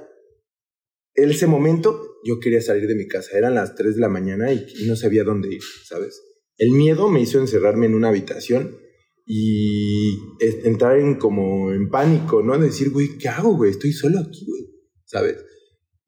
[1.14, 3.38] ese momento yo quería salir de mi casa.
[3.38, 6.22] Eran las 3 de la mañana y, no sabía dónde ir, ¿sabes?
[6.58, 8.78] El miedo me hizo encerrarme en una habitación
[9.26, 12.58] y entrar en como en pánico, ¿no?
[12.60, 13.72] Decir, güey, ¿qué hago, güey?
[13.72, 14.68] Estoy solo aquí, güey,
[15.06, 15.44] ¿sabes?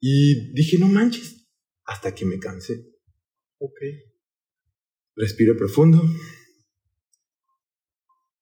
[0.00, 1.48] Y dije, no manches,
[1.84, 2.86] hasta que me cansé.
[3.58, 3.80] Ok.
[5.16, 6.00] Respiro profundo.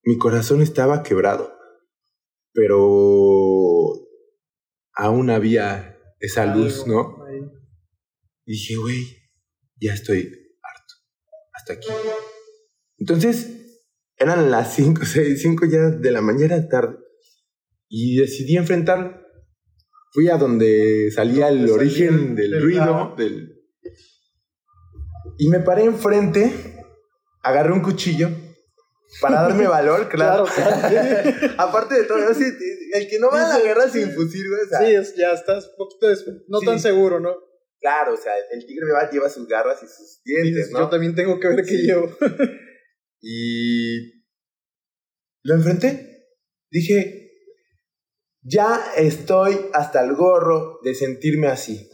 [0.05, 1.53] Mi corazón estaba quebrado,
[2.53, 3.93] pero
[4.93, 7.17] aún había esa luz, ¿no?
[8.45, 9.05] Y dije, güey,
[9.81, 10.21] ya estoy
[10.63, 10.95] harto.
[11.55, 11.89] Hasta aquí.
[12.99, 13.56] Entonces,
[14.19, 16.97] eran las 5, 6, 5 ya de la mañana tarde.
[17.89, 19.21] Y decidí enfrentarlo.
[20.13, 23.53] Fui a donde salía el origen del, ruido, del...
[25.39, 26.51] Y me paré enfrente,
[27.43, 28.31] agarré un cuchillo
[29.21, 30.47] para darme valor, claro.
[31.59, 34.61] Aparte de todo, el que no va a la guerra sin fusil, güey.
[34.87, 36.07] sí, es, ya estás poquito
[36.49, 37.35] no tan seguro, ¿no?
[37.81, 40.81] Claro, o sea, el tigre me va, lleva sus garras y sus dientes, ¿no?
[40.81, 42.11] Yo también tengo que ver qué llevo.
[43.21, 44.25] y
[45.43, 46.29] lo enfrenté.
[46.71, 47.31] Dije,
[48.43, 51.89] ya estoy hasta el gorro de sentirme así.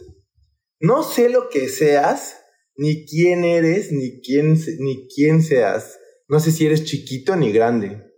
[0.79, 2.37] No sé lo que seas,
[2.75, 8.11] ni quién eres, ni quién, ni quién seas no sé si eres chiquito ni grande,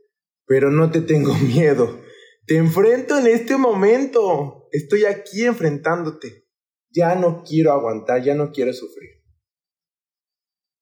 [0.46, 2.02] pero no te tengo miedo.
[2.46, 4.68] Te enfrento en este momento.
[4.72, 6.48] Estoy aquí enfrentándote.
[6.92, 9.10] Ya no quiero aguantar, ya no quiero sufrir.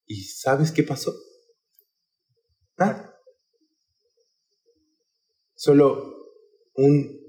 [0.06, 1.12] ¿Y sabes qué pasó?
[2.76, 3.20] Nada.
[5.54, 6.14] Solo
[6.74, 7.20] un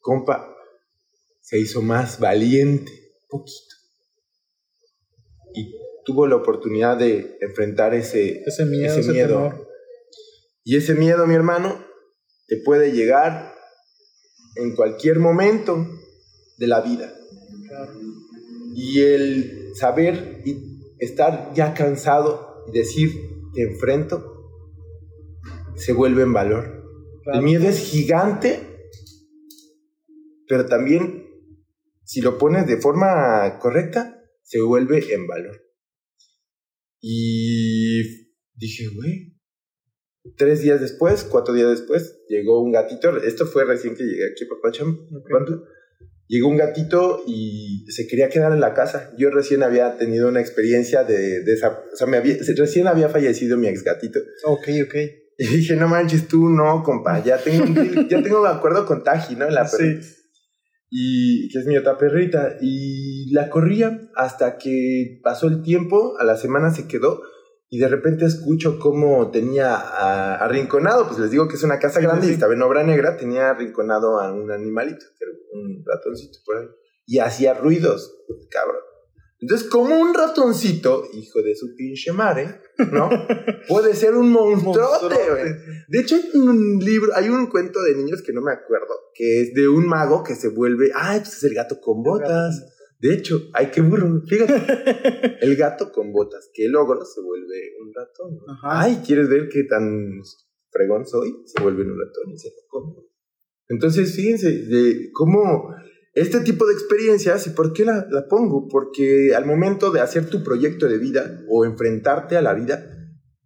[0.00, 0.54] compa
[1.40, 2.92] se hizo más valiente,
[3.28, 3.76] poquito.
[5.54, 9.66] Y tuvo la oportunidad de enfrentar ese, ese miedo.
[10.64, 11.82] y ese miedo, mi hermano,
[12.48, 13.54] te puede llegar
[14.56, 15.86] en cualquier momento
[16.58, 17.14] de la vida.
[18.74, 23.10] Y el saber y estar ya cansado y decir,
[23.54, 24.37] te enfrento,
[25.78, 26.84] se vuelve en valor.
[27.32, 28.60] El miedo es gigante,
[30.46, 31.26] pero también,
[32.04, 35.62] si lo pones de forma correcta, se vuelve en valor.
[37.00, 38.02] Y
[38.54, 39.34] dije, güey.
[40.36, 43.16] Tres días después, cuatro días después, llegó un gatito.
[43.22, 45.08] Esto fue recién que llegué aquí a Papacham.
[46.28, 49.12] llegó un gatito y se quería quedar en la casa.
[49.18, 53.08] Yo recién había tenido una experiencia de, de esa, o sea, me había, recién había
[53.08, 54.20] fallecido mi ex gatito.
[54.44, 54.94] Ok, ok.
[55.40, 58.84] Y dije, no manches, tú no, compa, ya tengo un, deal- ya tengo un acuerdo
[58.84, 59.48] con Taji, ¿no?
[59.48, 59.98] La Sí.
[60.90, 62.56] Y que es mi otra perrita.
[62.60, 67.20] Y la corría hasta que pasó el tiempo, a la semana se quedó.
[67.70, 72.06] Y de repente escucho cómo tenía arrinconado, pues les digo que es una casa Sí,
[72.06, 75.04] grande sí, y estaba en obra negra, tenía arrinconado a un animalito,
[75.52, 76.66] un ratoncito por ahí.
[77.06, 78.10] Y hacía ruidos,
[78.50, 78.80] cabrón.
[79.40, 82.60] Entonces, como un ratoncito, hijo de su pinche madre,
[82.92, 83.08] ¿no?
[83.68, 85.52] Puede ser un monstruote, güey.
[85.86, 89.42] De hecho, hay un libro, hay un cuento de niños que no me acuerdo, que
[89.42, 92.74] es de un mago que se vuelve, ay, pues es el gato con botas.
[92.98, 95.38] De hecho, ay, qué burro, fíjate.
[95.40, 98.34] El gato con botas, que logro se vuelve un ratón.
[98.34, 98.58] ¿no?
[98.64, 100.20] Ay, ¿quieres ver qué tan
[100.70, 101.42] fregón soy?
[101.46, 102.94] Se vuelve un ratón y se lo come.
[103.68, 105.74] Entonces, fíjense, de cómo
[106.20, 108.68] este tipo de experiencias, ¿y por qué la, la pongo?
[108.68, 112.86] Porque al momento de hacer tu proyecto de vida o enfrentarte a la vida,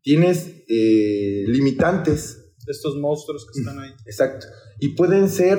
[0.03, 3.91] tienes eh, limitantes, Estos monstruos que están ahí.
[4.07, 4.47] exacto,
[4.81, 5.59] y pueden ser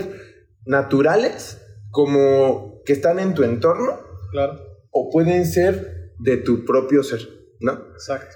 [0.65, 1.58] naturales,
[1.91, 3.99] como que están en tu entorno,
[4.32, 4.60] Claro,
[4.91, 7.28] o pueden ser de tu propio ser,
[7.60, 7.73] ¿no?
[7.93, 8.36] exacto.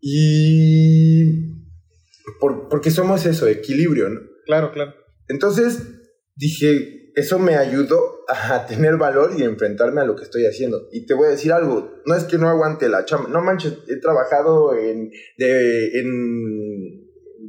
[0.00, 1.54] Y
[2.40, 4.20] por- porque somos eso, equilibrio, ¿no?
[4.46, 4.94] Claro, claro.
[5.28, 5.80] Entonces
[6.36, 10.88] dije, eso me ayudó a tener valor y enfrentarme a lo que estoy haciendo.
[10.92, 13.74] Y te voy a decir algo, no es que no aguante la chamba, no manches,
[13.88, 17.08] he trabajado en, de- en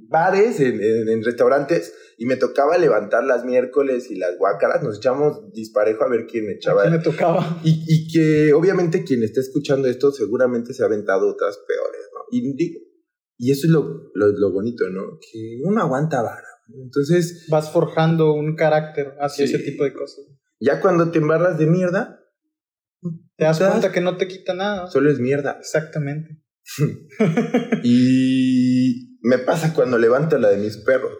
[0.09, 4.97] bares, en, en- en restaurantes, y me tocaba levantar las miércoles y las guácaras, nos
[4.97, 6.81] echamos disparejo a ver quién echaba.
[6.83, 7.61] Aquí me tocaba.
[7.63, 12.19] Y, y que obviamente quien está escuchando esto seguramente se ha aventado otras peores, ¿no?
[12.31, 12.77] Y,
[13.37, 15.17] y eso es lo, lo, lo bonito, ¿no?
[15.31, 16.43] Que uno aguanta vara.
[16.83, 19.53] Entonces, Vas forjando un carácter hacia Sí.
[19.55, 20.25] ese tipo de cosas.
[20.61, 22.15] ya cuando te embarras de mierda,
[23.37, 24.87] Te das Te das- cuenta que no te quita nada.
[24.87, 25.57] solo es mierda.
[25.59, 26.41] Exactamente.
[27.83, 31.11] Y me pasa cuando levanto la de mis perros.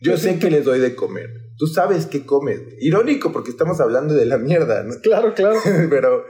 [0.00, 1.28] Yo sé que les doy de comer.
[1.58, 2.60] Tú sabes qué comes.
[2.80, 4.94] Irónico porque estamos hablando de la mierda, ¿no?
[5.02, 5.58] Claro, claro.
[5.90, 6.24] pero,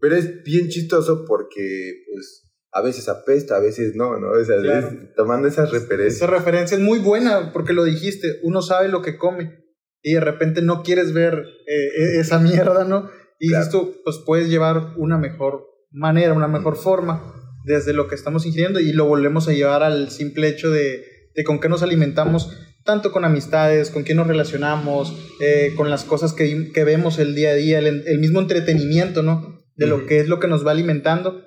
[0.00, 2.45] pero es bien chistoso porque, pues,
[2.76, 4.30] a veces apesta, a veces no, ¿no?
[4.30, 4.88] O sea, Claro.
[4.88, 6.16] es- tomando esas referencias.
[6.16, 8.38] Esa referencia es muy buena porque lo dijiste.
[8.42, 9.64] Uno sabe lo que come
[10.02, 13.08] y de repente no quieres ver eh, e- esa mierda, ¿no?
[13.38, 13.68] Y Claro.
[13.70, 17.32] tú, pues puedes llevar una mejor manera, una mejor forma
[17.64, 21.44] desde lo que estamos ingiriendo y lo volvemos a llevar al simple hecho de, de
[21.44, 26.32] con qué nos alimentamos, tanto con amistades, con quién nos relacionamos, eh, con las cosas
[26.32, 29.58] que, que vemos el día a día, el, el mismo entretenimiento, ¿no?
[29.74, 31.44] De lo que es lo que nos va alimentando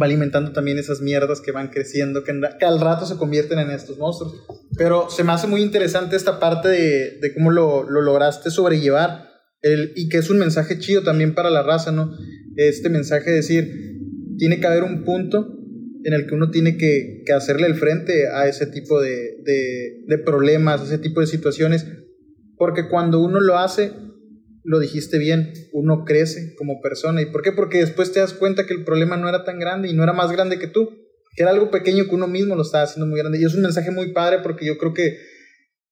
[0.00, 3.70] va alimentando también esas mierdas que van creciendo, que, que al rato se convierten en
[3.70, 4.34] estos monstruos.
[4.76, 9.28] Pero se me hace muy interesante esta parte de, de cómo lo, lo lograste sobrellevar
[9.62, 12.16] el, y que es un mensaje chido también para la raza, ¿no?
[12.56, 13.98] Este mensaje de decir,
[14.38, 15.56] tiene que haber un punto
[16.02, 20.04] en el que uno tiene que, que hacerle el frente a ese tipo de, de,
[20.06, 21.86] de problemas, a ese tipo de situaciones,
[22.56, 23.92] porque cuando uno lo hace,
[24.64, 27.22] lo dijiste bien, uno crece como persona.
[27.22, 27.52] ¿Y por qué?
[27.52, 30.12] Porque después te das cuenta que el problema no era tan grande y no era
[30.12, 30.90] más grande que tú,
[31.34, 33.38] que era algo pequeño que uno mismo lo estaba haciendo muy grande.
[33.40, 35.18] Y es un mensaje muy padre porque yo creo que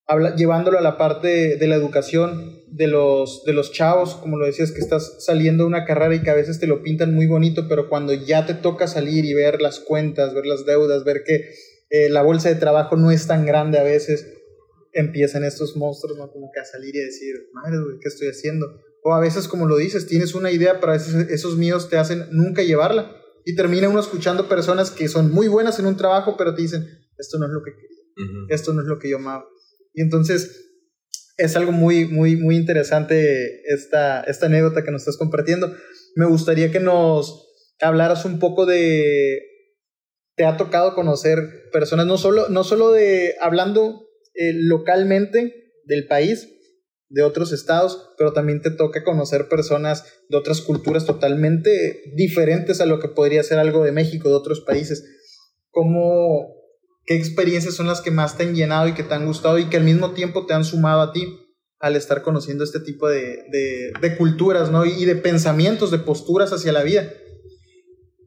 [0.07, 4.47] habla, llevándolo a la parte de, la educación de los, de los chavos, como lo
[4.47, 7.27] decías, que estás saliendo de una carrera y que a veces te lo pintan muy
[7.27, 11.25] bonito, pero cuando ya te toca salir y ver las cuentas, ver las deudas, ver
[11.25, 11.51] que
[11.91, 14.38] eh, la bolsa de trabajo no es tan grande a veces,
[15.01, 16.31] empiezan estos monstruos, ¿no?
[16.31, 18.67] Como que a salir y a decir, madre, güey, ¿qué estoy haciendo?
[19.05, 21.97] O a veces, como lo dices, tienes una idea, pero a veces esos míos te
[21.97, 23.15] hacen nunca llevarla.
[23.45, 26.87] Y termina uno escuchando personas que son muy buenas en un trabajo, pero te dicen,
[27.17, 28.47] esto no es lo que quería, Ujú.
[28.51, 29.47] esto no es lo que yo amaba.
[29.95, 30.69] Y entonces
[31.37, 35.73] es algo muy, muy, muy interesante esta, esta anécdota que nos estás compartiendo.
[36.17, 37.47] Me gustaría que nos
[37.81, 39.41] hablaras un poco de...
[40.37, 44.08] Te ha tocado conocer personas, no solo, no solo de hablando
[44.39, 46.49] eh, localmente del país,
[47.09, 52.87] de otros estados, pero también te toca conocer personas de otras culturas totalmente diferentes a
[52.87, 55.05] lo que podría ser algo de México, de otros países.
[55.71, 56.55] ¿Cómo,
[57.05, 59.69] ¿Qué experiencias son las que más te han llenado y que te han gustado y
[59.71, 61.27] que al mismo tiempo te han sumado a ti
[61.81, 64.85] al estar conociendo este tipo de, de, de culturas ¿no?
[64.85, 67.13] y de pensamientos, de posturas hacia la vida?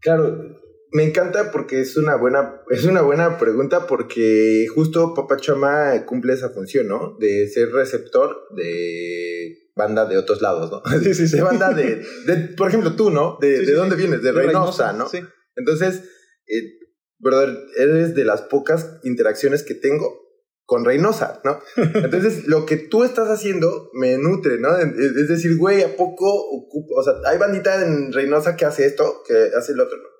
[0.02, 0.61] Claro,
[0.92, 6.34] me encanta porque es una buena, es una buena pregunta porque justo Papá Chama cumple
[6.34, 7.18] esa función, ¿no?
[7.20, 10.82] De ser receptor de banda de otros lados, ¿no?
[11.02, 11.38] Sí, sí, sí.
[11.38, 13.38] De banda de, de por ejemplo, tú, ¿no?
[13.40, 14.02] De, Sí, ¿de sí, dónde sí.
[14.02, 14.22] vienes?
[14.22, 15.08] De, Reynosa, ¿no?
[15.08, 15.20] Sí.
[15.56, 16.04] Entonces,
[16.48, 16.80] eh,
[17.20, 20.20] brother, eres de las pocas interacciones que tengo
[20.66, 21.60] con Reynosa, ¿no?
[21.96, 24.78] Entonces, lo que tú estás haciendo me nutre, ¿no?
[24.78, 26.96] Es decir, güey, ¿a poco ocupo?
[26.96, 30.11] O sea, hay bandita en Reynosa que hace esto, que hace el otro, ¿no?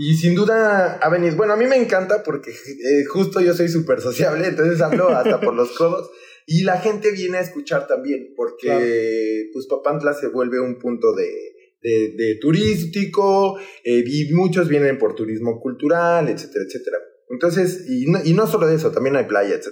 [0.00, 1.34] Y sin duda ha venido.
[1.34, 5.40] Bueno, a mí me encanta porque eh, justo yo soy súper sociable, entonces hablo hasta
[5.40, 6.08] por los codos.
[6.46, 11.28] Y la gente viene a escuchar también, porque pues Papantla se vuelve un punto de,
[11.82, 16.98] de, turístico, eh, y muchos vienen por turismo cultural, etcétera, etcétera.
[17.28, 19.66] Entonces, y no, y no solo de eso, también hay playa, etc.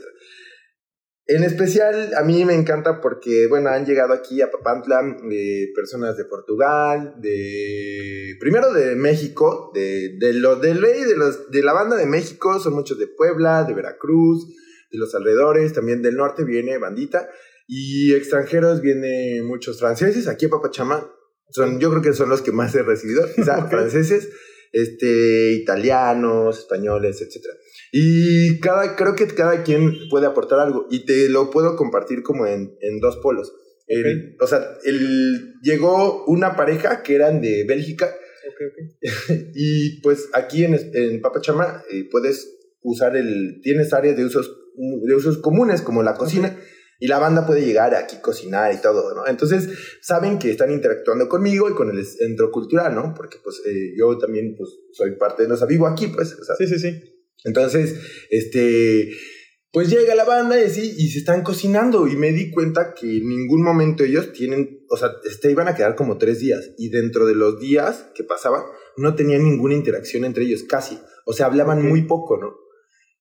[1.29, 6.17] En especial, a mí me encanta porque, bueno, han llegado aquí a Papantla eh, personas
[6.17, 8.37] de Portugal, de.
[8.39, 12.61] Primero de México, de, de los de ley, de, los, de la banda de México,
[12.61, 14.47] son muchos de Puebla, de Veracruz,
[14.93, 17.29] de los alrededores, también del norte viene bandita,
[17.67, 21.13] y extranjeros vienen muchos franceses, aquí a Papachama,
[21.51, 24.29] son, yo creo que son los que más he recibido, quizá franceses
[24.73, 27.47] este, italianos, españoles, etc.
[27.99, 32.47] Y cada, creo que cada quien puede aportar algo y te lo puedo compartir como
[32.47, 33.55] en, en dos polos.
[34.39, 38.15] o sea, el, llegó una pareja que eran de Bélgica
[39.55, 45.15] y pues aquí en, en Papachama eh, puedes usar el, tienes áreas de usos, de
[45.15, 46.55] usos comunes como la cocina.
[46.99, 49.27] Y la banda puede llegar aquí, cocinar y todo, ¿no?
[49.27, 49.69] Entonces,
[50.01, 53.13] saben que están interactuando conmigo y con el centro cultural, ¿no?
[53.15, 56.35] Porque, pues, eh, yo también, pues, soy parte de, los vivo aquí, pues.
[56.57, 57.16] sí, sí, sí.
[57.45, 57.95] Entonces,
[58.31, 59.11] este,
[59.73, 62.09] pues llega la banda y así, y se están cocinando.
[62.09, 65.75] Y me di cuenta que en ningún momento ellos tienen, o sea, este, iban a
[65.75, 66.71] quedar como tres días.
[66.79, 68.63] Y dentro de los días que pasaban,
[68.97, 70.99] no tenían ninguna interacción entre ellos, casi.
[71.27, 72.55] O sea, hablaban muy poco, ¿no?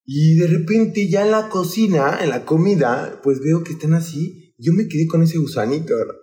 [0.06, 4.54] Y de repente ya en la cocina, en la comida, pues veo que están así.
[4.58, 6.14] Yo me quedé con ese gusanito, ¿no?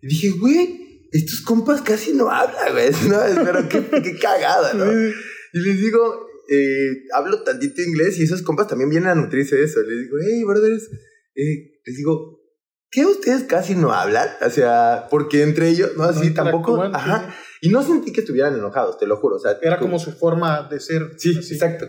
[0.00, 2.90] Y dije, güey, estos compas casi no hablan, güey.
[3.08, 3.44] ¿no?
[3.44, 4.90] Pero qué, qué cagada, ¿no?
[4.92, 9.64] Y les digo, eh, hablo tantito inglés y esos compas también vienen a nutrirse de
[9.64, 9.80] eso.
[9.80, 10.90] Les digo, hey, brothers,
[11.34, 12.40] eh, les digo,
[12.90, 14.28] ¿qué ustedes casi no hablan?
[14.44, 16.82] O sea, porque entre ellos, no, así tampoco.
[16.82, 17.34] Ajá.
[17.60, 19.36] Y no sentí que estuvieran enojados, te lo juro.
[19.36, 21.12] O sea, era como, su forma de ser.
[21.16, 21.88] Sí, exacto.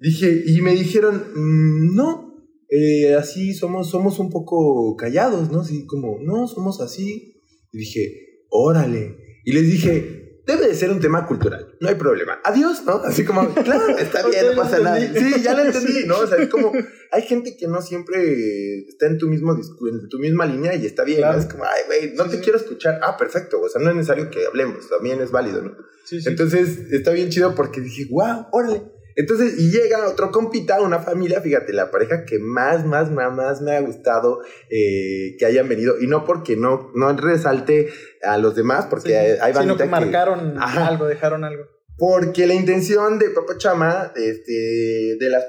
[0.00, 2.30] Dije, y me dijeron, mm, no,
[2.70, 5.60] eh, así somos, somos un poco callados, ¿no?
[5.60, 7.42] Así como, no, somos así.
[7.72, 9.16] Y dije, órale.
[9.44, 12.38] Y les dije, debe de ser un tema cultural, no hay problema.
[12.44, 12.96] Adiós, ¿no?
[12.96, 15.00] Así como, claro, está bien, no pasa nada.
[15.00, 16.18] Sí, ya lo entendí, ¿no?
[16.18, 16.72] O sea, es como,
[17.10, 21.04] hay gente que no siempre está en tu mismo en tu misma línea y está
[21.04, 21.24] bien.
[21.36, 23.00] Es como, ay, güey, no te quiero escuchar.
[23.02, 25.76] Ah, perfecto, o sea, no es necesario que hablemos, también es válido, ¿no?
[26.04, 28.82] Sí, Entonces, está bien chido porque dije, wow, órale.
[29.16, 33.60] Entonces, y llega otro compita, una familia, fíjate, la pareja que más, más, más, más
[33.60, 36.00] me ha gustado eh, que hayan venido.
[36.00, 37.88] Y no porque no, no resalte
[38.22, 41.64] a los demás, porque hay Sino que marcaron algo, dejaron algo.
[42.00, 45.44] Porque la intención de Papa Chama, este, de las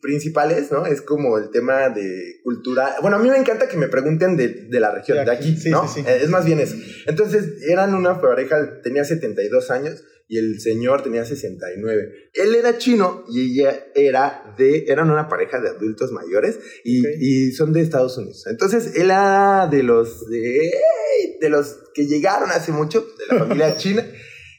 [0.00, 0.86] principales, ¿no?
[0.86, 2.94] Es como el tema de cultura.
[3.02, 5.84] Bueno, a mí me encanta que me pregunten de, la región, de aquí, ¿no?
[6.06, 6.76] Es más bien eso.
[7.06, 12.30] Entonces, eran una pareja, tenía 72 años y el señor tenía 69.
[12.34, 17.52] Él era chino y ella era de, eran una pareja de adultos mayores y, y
[17.52, 18.46] son de Estados Unidos.
[18.46, 20.70] Entonces él era de los, de,
[21.40, 24.06] de los que llegaron hace mucho, de la familia china.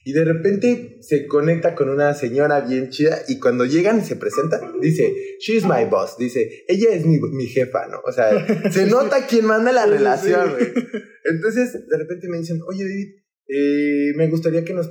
[0.06, 4.16] Y de repente se conecta con una señora bien chida y cuando llegan y se
[4.16, 8.00] presenta, dice, she's my boss, dice, ella es mi, mi jefa, ¿no?
[8.06, 10.72] O sea, se nota quién manda la relación, güey.
[11.26, 13.08] Entonces, de repente me dicen, oye, David,
[13.50, 14.90] eh, me gustaría que nos,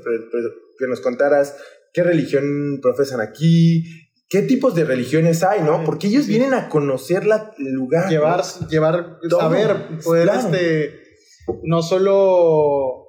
[0.79, 1.57] que nos contaras
[1.93, 3.85] qué religión profesan aquí,
[4.29, 5.85] qué tipos de religiones hay, ¿no?
[5.85, 8.09] Porque ellos vienen a conocer la, el lugar.
[8.09, 11.01] Llevar, llevar, saber, poder, este,
[11.65, 13.07] no solo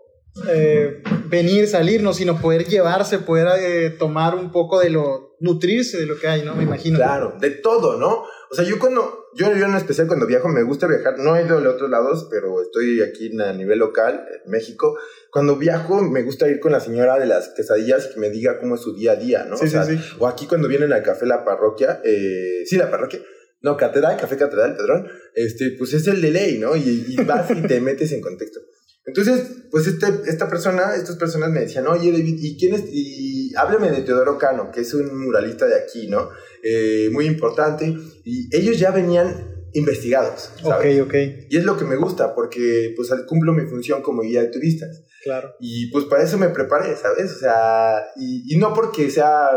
[0.49, 6.05] eh, venir, salirnos, sino poder llevarse, poder eh, tomar un poco de lo, nutrirse de
[6.05, 6.55] lo que hay, ¿no?
[6.55, 6.97] Me imagino.
[6.97, 8.23] Claro, de todo, ¿no?
[8.51, 11.45] O sea, yo cuando, yo, yo en especial cuando viajo, me gusta viajar, no he
[11.45, 14.97] ido a otros lados, pero estoy aquí a nivel local, en México.
[15.31, 18.75] Cuando viajo, me gusta ir con la señora de las quesadillas que me diga cómo
[18.75, 19.55] es su día a día, ¿no?
[19.55, 23.19] Sí, o, sí, o aquí cuando vienen al café La Parroquia, eh, sí, La Parroquia,
[23.61, 26.75] no, Catedral, Café Catedral, perdón, este, pues es el de ley, ¿no?
[26.75, 28.59] Y, y vas y te metes en contexto.
[29.05, 32.83] Entonces, pues este, esta persona, estas personas me decían, oye David, ¿y quién es?
[32.91, 36.29] Y háblame de Teodoro Cano, que es un muralista de aquí, ¿no?
[36.63, 37.95] Eh, muy importante.
[38.23, 40.51] Y ellos ya venían investigados.
[40.61, 41.01] ¿sabes?
[41.01, 41.15] Ok, ok.
[41.49, 45.03] Y es lo que me gusta, porque pues cumplo mi función como guía de turistas.
[45.23, 45.53] Claro.
[45.59, 47.31] Y pues para eso me preparé, ¿sabes?
[47.31, 49.49] O sea, y, y no porque sea,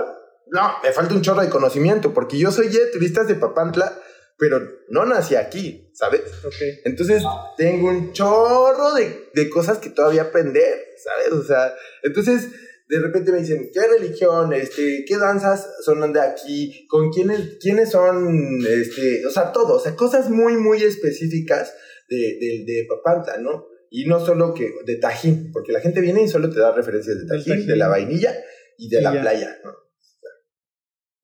[0.51, 4.01] no, me falta un chorro de conocimiento, porque yo soy guía de turistas de Papantla
[4.43, 6.23] pero no nací aquí, ¿sabes?
[6.45, 6.81] Okay.
[6.85, 7.23] Entonces
[7.57, 11.33] tengo un chorro de, de, cosas que todavía aprender, ¿sabes?
[11.33, 11.73] O sea,
[12.03, 12.49] entonces
[12.93, 14.53] de repente me dicen, ¿qué religión?
[14.53, 16.87] Este, ¿Qué danzas son de aquí?
[16.89, 18.61] ¿Con quiénes, quiénes son?
[18.69, 21.73] Este, o sea, todo, o sea, cosas muy, muy específicas
[22.11, 23.65] de, de, de Papantla, ¿no?
[23.89, 27.19] Y no solo que de Tajín, porque la gente viene y solo te da referencias
[27.19, 28.37] de Tajín, de la vainilla
[28.77, 29.73] y de la playa, ¿no?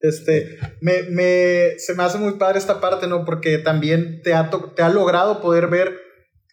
[0.01, 3.27] Este, me, me, se me hace muy padre esta parte, ¿no?
[3.27, 5.99] Porque también te ha, te ha logrado poder ver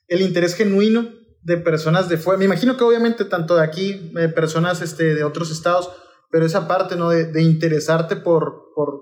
[0.09, 1.09] el interés genuino
[1.45, 2.39] de personas de fuera.
[2.39, 5.91] Me imagino que obviamente tanto de aquí, eh, personas este, de otros estados,
[6.31, 7.09] pero esa parte, ¿no?
[7.09, 8.99] De, interesarte por, por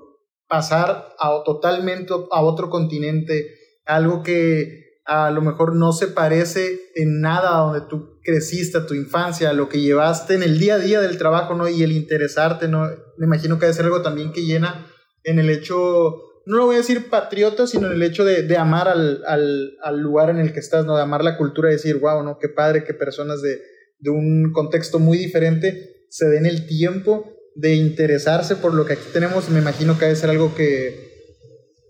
[0.48, 7.22] pasar a, totalmente a otro continente, algo que a lo mejor no se parece en
[7.22, 11.00] nada a donde tú creciste, tu infancia, lo que llevaste en el día a día
[11.00, 11.68] del trabajo, ¿no?
[11.70, 12.90] Y el interesarte, ¿no?
[13.18, 14.86] Me imagino que debe ser algo también que llena
[15.24, 18.58] en el hecho, no lo voy a decir patriota, sino en el hecho de, de
[18.58, 20.96] amar al, al, al, lugar en el que estás, ¿no?
[20.96, 22.38] De amar la cultura y decir, wow, ¿no?
[22.40, 23.62] Qué padre que personas de,
[24.00, 29.06] de un contexto muy diferente se den el tiempo de interesarse por lo que aquí
[29.14, 29.50] tenemos.
[29.50, 31.12] Me imagino que debe ser algo que,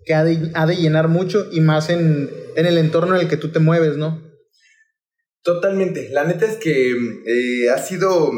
[0.05, 3.27] que ha de, ha de llenar mucho y más en, en el entorno en el
[3.27, 4.21] que tú te mueves, ¿no?
[5.43, 6.09] Totalmente.
[6.09, 8.31] La neta es que eh, ha sido.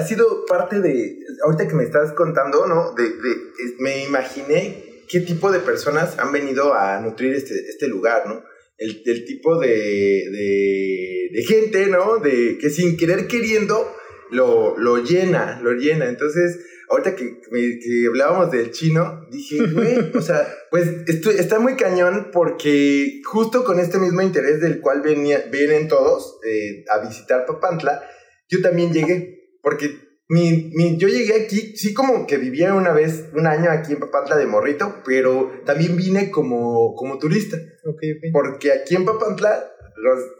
[0.00, 1.18] Ha sido parte de.
[1.44, 2.94] Ahorita que me estás contando, ¿no?
[2.94, 3.36] De, de,
[3.80, 8.42] me imaginé qué tipo de personas han venido a nutrir este, este lugar, ¿no?
[8.78, 12.16] El, el tipo de, de, de, gente, ¿no?
[12.16, 13.94] De que sin querer queriendo
[14.30, 16.08] lo, lo llena, lo llena.
[16.08, 21.76] Entonces, ahorita que, que, hablábamos del chino, dije, güey, o sea, pues estoy, está muy
[21.76, 27.44] cañón porque justo con este mismo interés del cual venía, vienen todos eh, a visitar
[27.44, 28.02] Papantla,
[28.48, 33.30] yo también llegué, porque mi, mi, yo llegué aquí, sí como que vivía una vez,
[33.34, 37.56] un año aquí en Papantla de morrito, pero también vine como, como turista.
[37.56, 38.30] Okay, okay.
[38.32, 39.72] Porque aquí en Papantla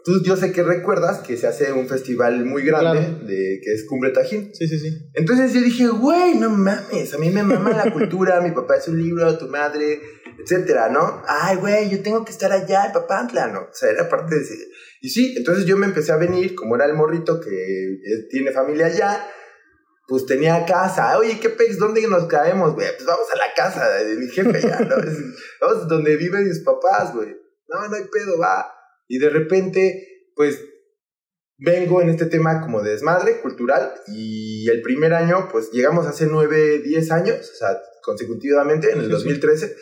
[0.03, 3.25] tú, yo sé que recuerdas que se hace un festival muy grande Claro.
[3.27, 4.53] de que es Cumbre Tajín.
[4.53, 5.09] Sí, sí, sí.
[5.13, 8.87] Entonces yo dije, güey, no mames, a mí me mama la cultura, mi papá es
[8.87, 9.99] un libro, tu madre,
[10.41, 11.21] etcétera, ¿no?
[11.27, 13.61] Ay, güey, yo tengo que estar allá en Papantla, ¿no?
[13.61, 14.55] O sea, era parte de ese...
[15.01, 18.51] Y sí, entonces yo me empecé a venir, como era el morrito que eh, tiene
[18.51, 19.27] familia allá,
[20.07, 21.17] pues tenía casa.
[21.17, 21.77] Oye, ¿qué pex?
[21.79, 22.87] ¿Dónde nos caemos, güey?
[22.95, 24.95] Pues vamos a la casa de mi jefe ya, ¿no?
[25.61, 27.29] Vamos donde viven mis papás, güey.
[27.69, 28.65] No, no hay pedo, va.
[29.11, 30.07] Y de repente,
[30.37, 30.63] pues
[31.57, 36.27] vengo en este tema como de desmadre cultural y el primer año, pues llegamos hace
[36.27, 39.13] 9, 10 años, o sea, consecutivamente en el Sí, sí.
[39.15, 39.75] 2013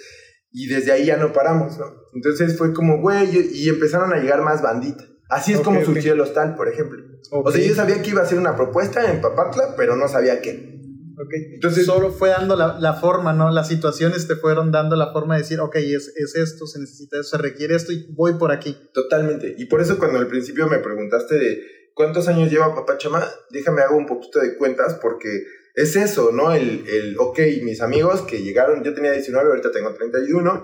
[0.51, 1.85] y desde ahí ya no paramos, ¿no?
[2.15, 5.05] Entonces fue como, güey, y empezaron a llegar más banditas.
[5.29, 7.03] Así es Ok, como surgió el hostal, por ejemplo.
[7.31, 10.41] O sea, yo sabía que iba a ser una propuesta en Papantla, pero no sabía
[10.41, 10.78] qué.
[11.21, 11.33] Ok.
[11.55, 13.51] Entonces- Solo fue dando la, la forma, ¿no?
[13.51, 17.19] Las situaciones te fueron dando la forma de decir, ok, es, es esto, se necesita
[17.19, 18.77] eso, se requiere esto y voy por aquí.
[18.93, 19.55] Totalmente.
[19.57, 21.61] Y por eso cuando al principio me preguntaste de
[21.93, 25.27] cuántos años lleva Papá Chama, déjame hago un poquito de cuentas porque
[25.75, 26.53] es eso, ¿no?
[26.53, 30.63] El, el ok, mis amigos que llegaron, yo tenía 19, ahorita tengo 31,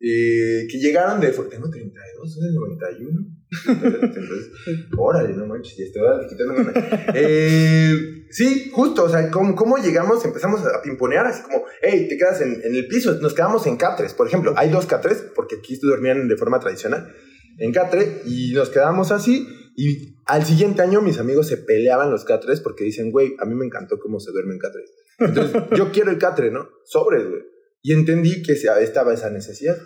[0.00, 1.28] eh, que llegaron de...
[1.28, 3.20] Tengo 32, es del 91.
[3.66, 4.50] Entonces,
[4.96, 6.72] órale, no manches, ya estoy quitando una.
[7.14, 10.24] Eh, sí, justo, o sea, ¿cómo, cómo llegamos?
[10.24, 13.76] Empezamos a pimponear así como, hey, te quedas en, en el piso, nos quedamos en
[13.76, 14.54] catres, por ejemplo.
[14.56, 17.14] Hay dos catres, porque aquí dormían de forma tradicional,
[17.58, 19.46] en catre, y nos quedamos así.
[19.76, 23.54] Y al siguiente año mis amigos se peleaban los catres porque dicen, güey, a mí
[23.54, 24.90] me encantó cómo se duerme en catres.
[25.18, 26.68] Entonces, yo quiero el catre, ¿no?
[26.84, 27.42] Sobres, güey.
[27.82, 29.76] Y entendí que estaba esa necesidad.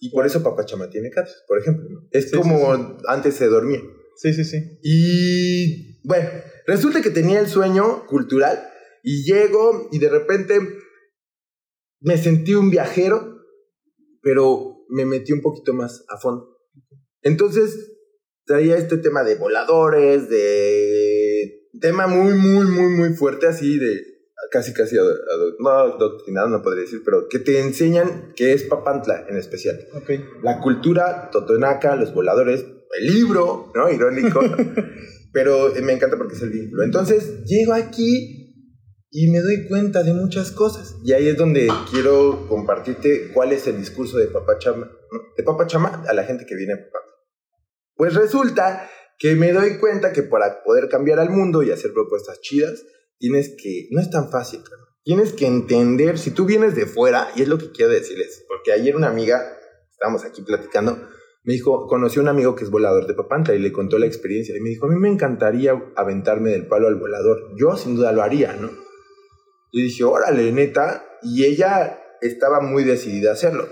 [0.00, 1.86] Y por eso Papachama tiene catres, por ejemplo.
[2.10, 3.82] Es Sí, sí, como antes se dormía.
[4.16, 4.78] Sí, sí, sí.
[4.82, 6.28] Y bueno,
[6.66, 8.68] resulta que tenía el sueño cultural
[9.02, 10.58] y llego y de repente
[12.00, 13.38] me sentí un viajero,
[14.22, 16.56] pero me metí un poquito más a fondo.
[17.22, 17.92] Entonces
[18.44, 24.00] traía este tema de voladores, de tema muy, muy, muy, muy fuerte, así de
[24.50, 28.64] casi, casi, ado- ado- no adoctrinado, no podría decir, pero que te enseñan qué es
[28.64, 29.78] Papantla en especial
[30.42, 32.64] la cultura totonaca, los voladores,
[32.98, 33.90] el libro, ¿no?
[33.90, 34.40] Irónico.
[35.32, 36.82] Pero eh, me encanta porque es el vínculo.
[36.82, 38.46] Entonces, llego aquí
[39.10, 40.96] y me doy cuenta de muchas cosas.
[41.04, 45.18] Y ahí es donde quiero compartirte cuál es el discurso de Papá Chama, ¿no?
[45.36, 46.78] de Papá Chama a la gente que viene a.
[47.94, 52.40] Pues resulta que me doy cuenta que para poder cambiar al mundo y hacer propuestas
[52.40, 52.82] chidas,
[53.18, 54.60] tienes que, no es tan fácil.
[55.04, 58.72] Tienes que entender, si tú vienes de fuera, y es lo que quiero decirles, porque
[58.72, 59.42] ayer una amiga,
[59.90, 60.98] estábamos aquí platicando,
[61.44, 64.04] me dijo, conocí a un amigo que es volador de Papantla y le contó la
[64.04, 64.54] experiencia.
[64.54, 67.54] Y me dijo, a mí me encantaría aventarme del palo al volador.
[67.56, 68.70] Yo sin duda lo haría, ¿no?
[69.72, 71.06] Y dije, órale, neta.
[71.22, 73.66] Y ella estaba muy decidida a hacerlo.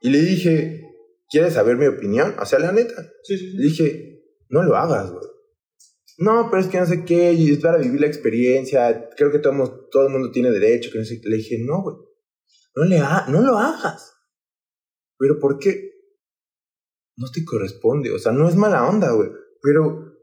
[0.00, 0.84] Y le dije,
[1.28, 2.34] ¿quieres saber mi opinión?
[2.40, 2.94] O sea, la neta.
[3.24, 5.24] Sí, sí, Le dije, no lo hagas, güey.
[6.18, 9.38] No, pero es que no sé qué, y es para vivir la experiencia, creo que
[9.38, 11.28] todo, todo el mundo tiene derecho, que no sé qué.
[11.28, 11.96] Le dije, no, güey,
[12.74, 14.14] no, le ha, no lo hagas.
[15.18, 15.92] Pero ¿por qué?
[17.16, 19.30] No te corresponde, o sea, no es mala onda, güey,
[19.62, 20.16] pero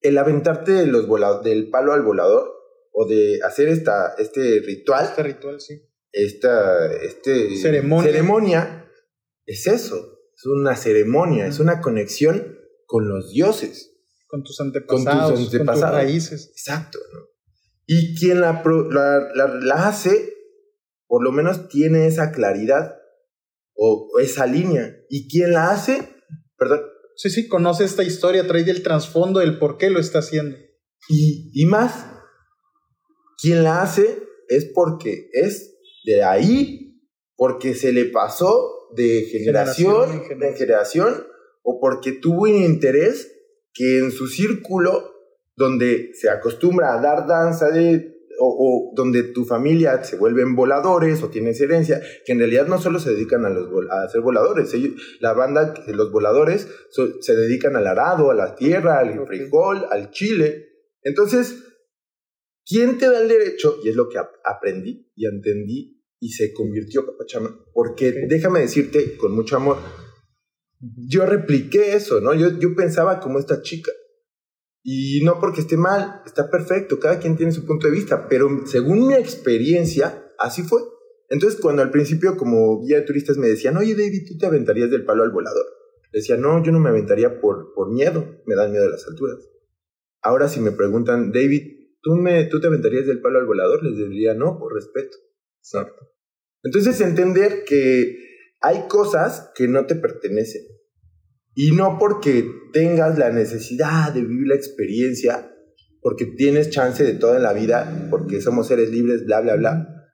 [0.00, 1.08] el aventarte de los
[1.42, 2.52] del palo al volador
[2.92, 5.04] o de hacer esta, este ritual.
[5.04, 5.82] Este ritual, sí.
[6.10, 8.10] Esta este ceremonia.
[8.10, 8.90] ceremonia
[9.44, 13.97] es eso, es una ceremonia, es una conexión con los dioses.
[14.28, 15.94] Con tus antepasados, con tus, antepasados.
[15.96, 16.48] raíces.
[16.52, 16.98] Exacto.
[17.12, 17.20] ¿no?
[17.86, 20.32] Y quien la, la, la, hace,
[21.06, 22.94] por lo menos tiene esa claridad
[23.74, 24.94] o esa línea.
[25.08, 26.08] Y quien la hace,
[26.56, 26.80] perdón,
[27.18, 30.56] Sí, sí, conoce esta historia, trae el trasfondo del por qué lo está haciendo.
[31.08, 32.06] Y, y más,
[33.42, 35.74] quien la hace es porque es
[36.04, 37.02] de ahí,
[37.34, 40.56] porque se le pasó de generación, en generación.
[40.56, 41.26] generación,
[41.64, 43.32] o porque tuvo un interés
[43.72, 45.14] que en su círculo,
[45.56, 51.28] donde se acostumbra a dar danza de o, donde tu familia se vuelven voladores o
[51.28, 54.72] tienes herencia, que en realidad no solo se dedican a, los, a ser voladores,
[55.20, 56.68] la banda, los voladores
[57.20, 60.68] se dedican al arado, a la tierra, al frijol, al chile.
[61.02, 61.64] Entonces,
[62.64, 63.78] ¿quién te da el derecho?
[63.82, 69.32] Y es lo que aprendí y entendí y se convirtió Papachama, porque déjame decirte con
[69.32, 69.78] mucho amor,
[70.80, 72.34] yo repliqué eso, ¿no?
[72.34, 73.92] Yo, yo pensaba como esta chica.
[74.82, 78.48] Y no porque esté mal, está perfecto, cada quien tiene su punto de vista, pero
[78.66, 80.80] según mi experiencia, así fue.
[81.28, 84.90] Entonces, cuando al principio, como guía de turistas, me decían, oye, David, ¿tú te aventarías
[84.90, 85.66] del palo al volador?
[86.12, 89.38] decía, no, yo no me aventaría por, por miedo, me dan miedo las alturas.
[90.22, 93.84] Ahora, si me preguntan, David, ¿tú, me, ¿tú te aventarías del palo al volador?
[93.84, 95.16] Les diría, no, por respeto.
[95.60, 96.10] Exacto.
[96.62, 98.27] Entonces, entender que
[98.60, 100.62] hay cosas que no te pertenecen
[101.54, 105.52] y no porque tengas la necesidad de vivir la experiencia,
[106.00, 110.08] porque tienes chance de toda la vida, porque somos seres libres, bla, bla, bla,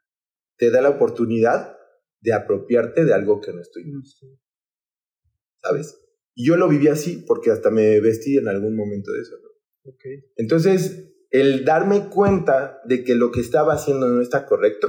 [0.57, 1.77] te da la oportunidad
[2.21, 3.85] de apropiarte de algo que no estoy.
[5.63, 6.01] ¿Sabes?
[6.35, 9.37] Y yo lo viví así porque hasta me vestí en algún momento de eso.
[10.37, 14.89] Entonces, el darme cuenta de que lo que estaba haciendo no está correcto,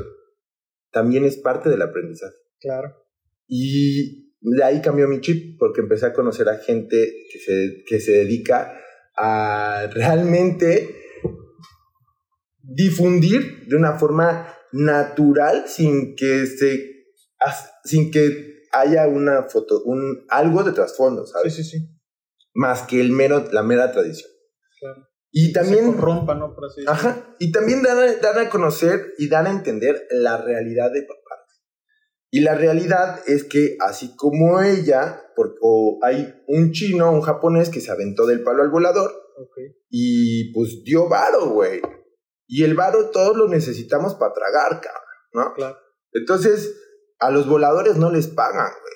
[0.91, 2.37] también es parte del aprendizaje.
[2.61, 3.04] Claro.
[3.47, 7.99] Y de ahí cambió mi chip porque empecé a conocer a gente que se, que
[7.99, 8.79] se dedica
[9.17, 10.95] a realmente
[12.61, 16.93] difundir de una forma natural sin que se
[17.83, 21.91] sin que haya una foto un algo de trasfondo sabes sí sí sí.
[22.53, 24.31] Más que el mero la mera tradición.
[24.79, 25.07] Claro.
[25.31, 27.35] Y también rompa no por así ajá.
[27.39, 31.05] Y también dar, dar a conocer y dar a entender la realidad de
[32.35, 35.23] y la realidad es que así como ella,
[35.61, 39.09] o hay un chino, un japonés que se aventó del palo al volador
[39.89, 41.81] y pues dio varo, güey.
[42.45, 45.53] Y el varo todos lo necesitamos para tragar, cabrón, ¿no?
[45.53, 45.77] Claro.
[46.11, 46.75] Entonces,
[47.19, 48.93] a los voladores no les pagan, güey.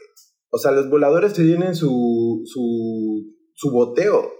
[0.51, 3.23] O sea, los voladores se tienen su, su,
[3.53, 4.33] su boteo.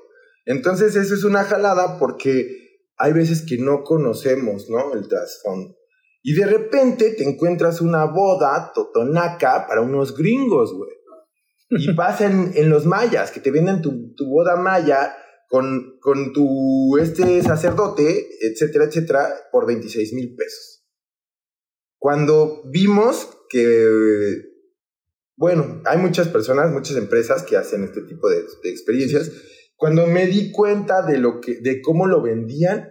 [0.46, 4.94] Entonces, eso es una jalada porque hay veces que no conocemos, ¿no?
[4.94, 5.79] El trasfondo.
[6.22, 10.92] Y de repente te encuentras una boda totonaca para unos gringos, güey.
[11.70, 15.16] Y pasa en, los mayas, que te venden tu, tu boda maya
[15.48, 20.86] con, con, tu este sacerdote, etcétera, etcétera, por 26 mil pesos.
[21.98, 24.44] Cuando vimos que,
[25.36, 29.32] bueno, hay muchas personas, muchas empresas que hacen este tipo de, de experiencias,
[29.76, 32.90] cuando me di cuenta de, lo que, de cómo lo vendían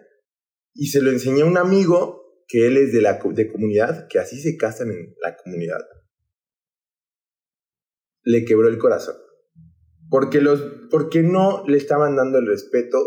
[0.75, 2.18] y se lo enseñé a un amigo,
[2.49, 5.81] que él es de la de comunidad, que así se casan en la comunidad,
[8.25, 9.17] le quebró el corazón.
[10.11, 12.99] Porque, los, porque no le estaban dando el respeto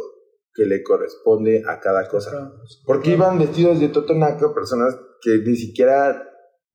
[0.54, 2.54] que le corresponde a cada cosa.
[2.86, 6.30] Porque iban vestidos de totonaco personas que ni siquiera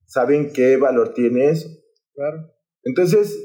[0.05, 1.69] saben qué valor tiene eso.
[2.13, 2.51] Claro.
[2.83, 3.37] Entonces,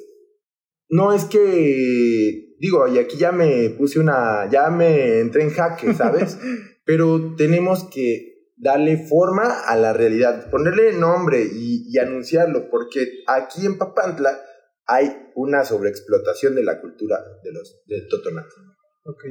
[0.89, 5.95] no es que, digo, y aquí ya me puse una, ya me entré en jaque,
[5.95, 6.39] ¿sabes?
[6.85, 8.32] Pero tenemos que
[8.63, 14.41] darle forma a la realidad, ponerle nombre y, anunciarlo, porque aquí en Papantla
[14.87, 18.47] hay una sobreexplotación de la cultura de los de Totonac.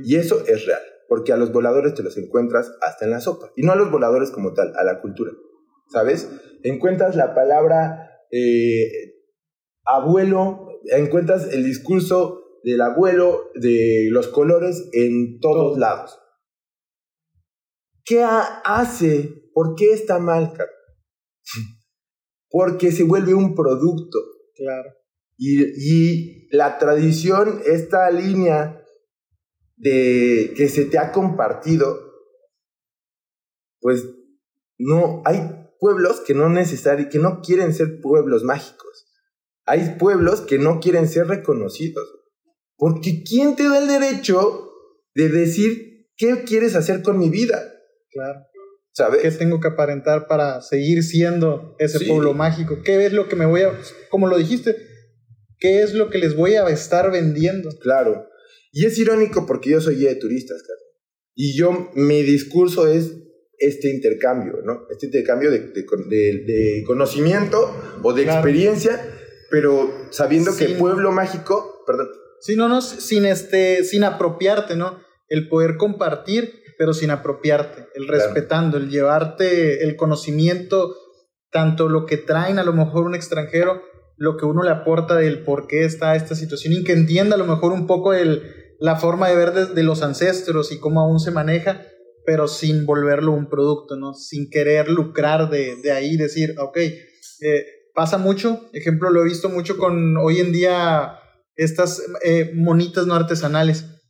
[0.04, 3.52] Y eso es real, porque a los voladores te los encuentras hasta en la sopa,
[3.56, 5.32] y no a los voladores como tal, a la cultura,
[5.90, 6.30] ¿sabes?
[6.64, 9.16] Encuentras la palabra eh,
[9.86, 16.20] abuelo, encuentras el discurso del abuelo, de los colores en todos lados.
[18.06, 19.49] ¿Qué hace?
[19.54, 20.54] ¿Por qué está mal,
[22.49, 24.20] Porque se vuelve un producto.
[24.56, 24.89] Claro.
[25.38, 28.84] Y, y la tradición, esta línea
[29.78, 32.12] de que se te ha compartido,
[33.80, 34.06] pues
[34.78, 35.39] no, hay
[35.80, 39.08] pueblos que no necesari que no quieren ser pueblos mágicos.
[39.66, 42.08] Hay pueblos que no quieren ser reconocidos.
[42.78, 44.72] Porque ¿quién te da el derecho
[45.16, 47.70] de decir qué quieres hacer con mi vida?
[48.12, 48.47] Claro.
[48.93, 49.22] ¿Sabes?
[49.22, 52.82] ¿Qué tengo que aparentar para seguir siendo ese pueblo mágico?
[52.84, 53.72] ¿Qué es lo que me voy a,
[54.09, 54.76] como lo dijiste,
[55.59, 57.70] qué es lo que les voy a estar vendiendo?
[57.80, 58.28] Claro.
[58.74, 60.82] Y es irónico porque yo soy guía de turistas, claro.
[61.34, 63.14] Y yo, mi discurso es
[63.57, 64.88] este intercambio, ¿no?
[64.89, 68.99] Este intercambio de, de, conocimiento o de experiencia,
[69.49, 72.09] pero sabiendo que pueblo mágico, perdón.
[72.41, 74.99] Sí, no, no, sin, este, sin apropiarte, ¿no?
[75.28, 80.96] El poder compartir, pero sin apropiarte, el respetando, el llevarte el conocimiento,
[81.52, 83.84] tanto lo que traen a lo mejor un extranjero,
[84.18, 87.38] lo que uno le aporta del por qué está esta situación y que entienda a
[87.38, 88.42] lo mejor un poco el,
[88.80, 91.86] la forma de ver de, de los ancestros y cómo aún se maneja
[92.26, 94.16] pero sin volverlo un producto, ¿no?
[94.16, 99.50] Sin querer lucrar de, de ahí, decir, ok, eh, pasa mucho, ejemplo, lo he visto
[99.50, 101.20] mucho con hoy en día
[101.56, 104.01] estas eh, monitas no artesanales.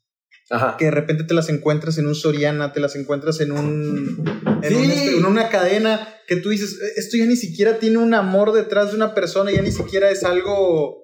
[0.52, 0.76] Ajá.
[0.78, 4.24] Que de repente te las encuentras en un Soriana, te las encuentras en un.
[4.62, 8.14] En, este, en, una cadena que tú dices, e, esto ya ni siquiera tiene un
[8.14, 11.04] amor detrás de una persona, ya ni siquiera es algo,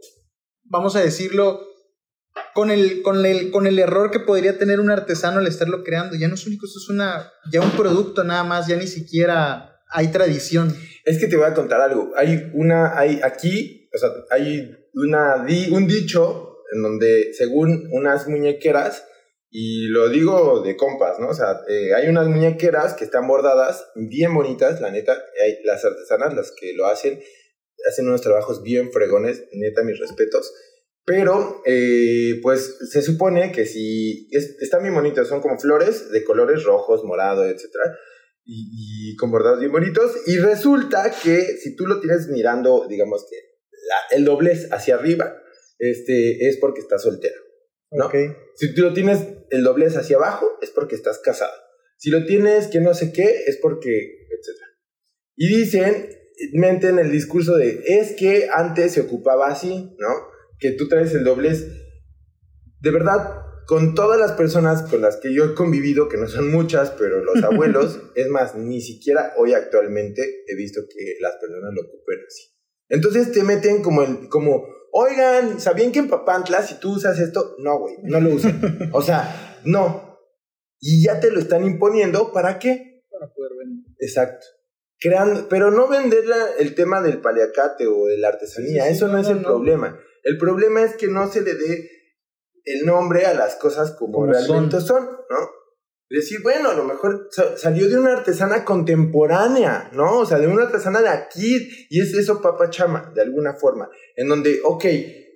[0.66, 1.62] vamos a decirlo,
[2.54, 6.18] con el, con, el, con el error que podría tener un artesano al estarlo creando.
[6.18, 9.80] Ya no es único, esto es una, ya un producto nada más, ya ni siquiera
[9.90, 10.76] hay tradición.
[11.06, 12.12] Es que te voy a contar algo.
[12.18, 19.04] Hay una, hay aquí, o sea, hay una, un dicho en donde según unas muñequeras,
[19.50, 21.30] y lo digo de compas, ¿no?
[21.30, 25.18] O sea, eh, hay unas muñequeras que están bordadas, bien bonitas, la neta,
[25.64, 27.20] las artesanas, las que lo hacen,
[27.88, 30.54] hacen unos trabajos bien fregones, neta, mis respetos.
[31.06, 34.28] Pero, eh, pues se supone que si
[34.60, 37.64] están bien bonitos, son como flores de colores rojos, morado, etc.
[38.44, 40.12] Y, con bordados bien bonitos.
[40.28, 43.38] Y resulta que si tú lo tienes mirando, digamos que
[44.18, 45.42] el doblez hacia arriba,
[45.80, 47.47] este, es porque estás soltero.
[47.92, 48.10] ¿No?
[48.56, 51.54] Si tú lo tienes el doblez hacia abajo, es porque estás casado.
[51.98, 54.58] Si lo tienes que no sé qué, es porque, etc.
[55.36, 56.10] Y dicen,
[56.54, 60.10] menten el discurso de, es que antes se ocupaba así, ¿no?
[60.60, 61.68] que tú traes el doblez.
[62.80, 66.52] De verdad, con todas las personas con las que yo he convivido, que no son
[66.52, 71.74] muchas, pero los abuelos, es más, ni siquiera hoy actualmente he visto que las personas
[71.74, 72.44] lo ocupen así.
[72.90, 77.56] Entonces te meten como el, como, oigan, ¿sabían que en Papantla si tú usas esto?
[77.60, 78.90] No, güey, no lo usen.
[78.94, 80.20] o sea, no.
[80.80, 83.04] Y ya te lo están imponiendo, ¿para qué?
[83.10, 83.92] Para poder vender.
[84.00, 84.46] Exacto.
[85.00, 86.24] Creando, pero no vender
[86.60, 90.00] el tema del paliacate o de la artesanía, eso no, es el problema.
[90.24, 91.90] El problema es que no se le dé
[92.66, 95.06] el nombre a las cosas como, realmente son.
[95.06, 95.57] ¿no?
[96.10, 100.20] Decir, bueno, a lo mejor salió de una artesana contemporánea, ¿no?
[100.20, 104.30] O sea, de una artesana de aquí, y es eso papachama, de alguna forma, en
[104.30, 104.86] donde, ok,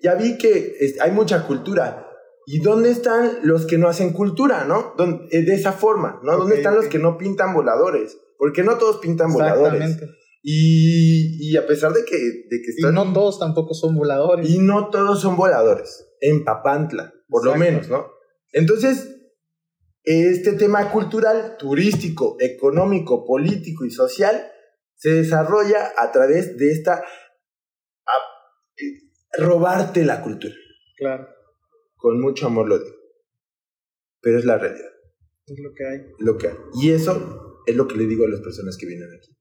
[0.02, 2.08] ya vi que hay mucha cultura,
[2.46, 4.96] ¿Y dónde están los que no hacen cultura, no?
[5.32, 6.38] Eh, de esa forma, ¿no?
[6.38, 8.18] ¿Dónde están los que no pintan voladores?
[8.38, 10.00] Porque no todos pintan voladores.
[10.44, 12.92] Y, a pesar de que, de que están...
[12.92, 14.50] Y no todos tampoco son voladores.
[14.50, 16.08] Y no todos son voladores.
[16.20, 18.08] En Papantla, por lo menos, ¿no?
[18.52, 19.21] Entonces,
[20.04, 24.52] este tema cultural, turístico, económico, político y social
[24.96, 27.04] se desarrolla a través de esta...
[29.38, 30.54] robarte la cultura.
[30.98, 31.28] Claro.
[31.96, 32.96] Con mucho amor lo digo.
[34.22, 34.92] Pero es la realidad.
[35.46, 36.00] Es lo que hay.
[36.20, 36.56] Lo que hay.
[36.82, 39.36] Y eso es lo que le digo a las personas que vienen aquí.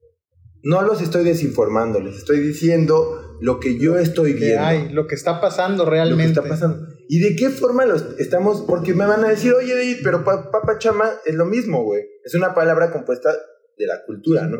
[0.63, 4.61] No los estoy desinformando, les estoy diciendo lo que yo estoy viendo.
[4.63, 6.35] Hay, lo que está pasando realmente.
[6.35, 6.87] Lo que está pasando.
[7.13, 8.61] ¿Y de qué forma los estamos?
[8.61, 12.03] Porque me van a decir, oye, David, pero papachama es lo mismo, güey.
[12.23, 13.33] Es una palabra compuesta
[13.77, 14.59] de la cultura, ¿no?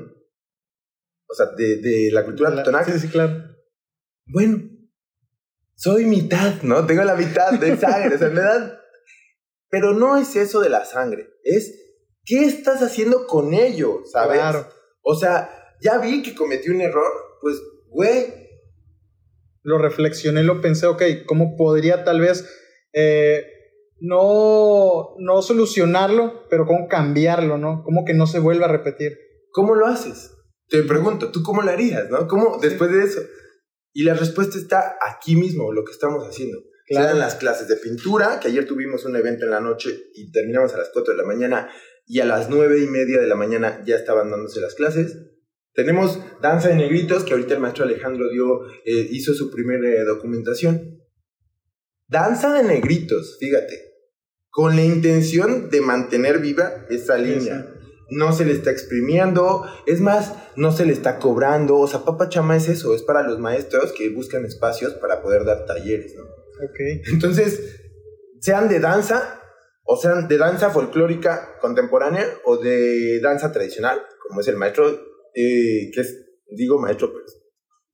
[1.29, 3.55] O sea, de, de la cultura la, Sí, sí, claro.
[4.25, 4.69] Bueno,
[5.75, 6.85] soy mitad, ¿no?
[6.85, 8.77] Tengo la mitad de sangre, o sea, me dan...
[9.69, 11.73] Pero no es eso de la sangre, es
[12.25, 14.39] qué estás haciendo con ello, ¿sabes?
[14.39, 14.67] Claro.
[15.03, 15.49] O sea,
[15.79, 18.40] ya vi que cometí un error, pues, güey.
[19.63, 22.47] Lo reflexioné, lo pensé, ok, ¿cómo podría tal vez
[22.93, 23.45] eh,
[23.99, 27.83] no, no solucionarlo, pero cómo cambiarlo, ¿no?
[27.83, 29.17] ¿Cómo que no se vuelva a repetir?
[29.51, 30.31] ¿Cómo lo haces?
[30.67, 32.27] Te pregunto, ¿tú cómo lo harías, no?
[32.27, 33.21] ¿Cómo después de eso?
[33.93, 36.57] Y la respuesta está aquí mismo, lo que estamos haciendo.
[36.87, 37.17] Claro.
[37.17, 40.77] las clases de pintura, que ayer tuvimos un evento en la noche y terminamos a
[40.77, 41.69] las 4 de la mañana
[42.05, 45.15] y a las 9 y media de la mañana ya estaban dándose las clases.
[45.73, 50.03] Tenemos Danza de Negritos, que ahorita el maestro Alejandro dio, eh, hizo su primera eh,
[50.03, 51.01] documentación.
[52.07, 53.89] Danza de Negritos, fíjate.
[54.49, 57.73] con la intención de mantener viva esa línea.
[58.09, 61.77] No se le está exprimiendo, es más, no se le está cobrando.
[61.77, 65.45] O sea, Papa Chama es eso, es para los maestros que buscan espacios para poder
[65.45, 66.23] dar talleres, ¿no?
[66.23, 66.79] Ok.
[67.13, 67.79] Entonces,
[68.41, 69.41] sean de danza,
[69.83, 75.91] o sean de danza folclórica contemporánea o de danza tradicional, como es el maestro, eh,
[75.93, 76.25] que es,
[76.55, 77.11] digo maestro,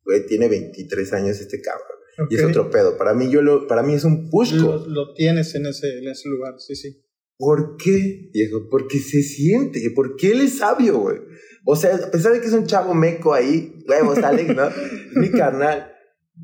[0.03, 1.97] pues, tiene 23 años este cabrón.
[2.29, 2.97] Y es otro pedo.
[2.97, 4.83] Para mí, yo lo, para mí es un pusco.
[4.87, 7.03] Lo, tienes en ese, en ese lugar, sí, sí.
[7.37, 8.67] ¿Por qué, viejo?
[8.71, 11.17] Porque se siente, porque él es sabio, güey.
[11.65, 14.69] O sea, a pesar de que es un chavo meco ahí, huevos, Alex, ¿no?
[15.21, 15.91] mi carnal.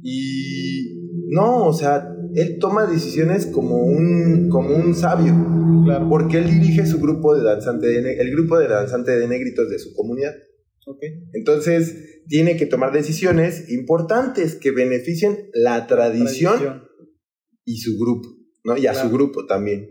[0.04, 5.34] Y no, o sea, él toma decisiones como un, como un sabio.
[5.86, 6.08] Claro.
[6.10, 9.80] Porque él dirige su grupo de danzante de, el grupo de danzante de negritos de
[9.80, 10.34] su comunidad.
[10.86, 11.09] Okay.
[11.34, 16.84] Entonces, tiene que tomar decisiones importantes que beneficien la tradición,
[17.65, 18.27] y su grupo,
[18.65, 18.77] ¿no?
[18.77, 19.89] Y a su grupo también.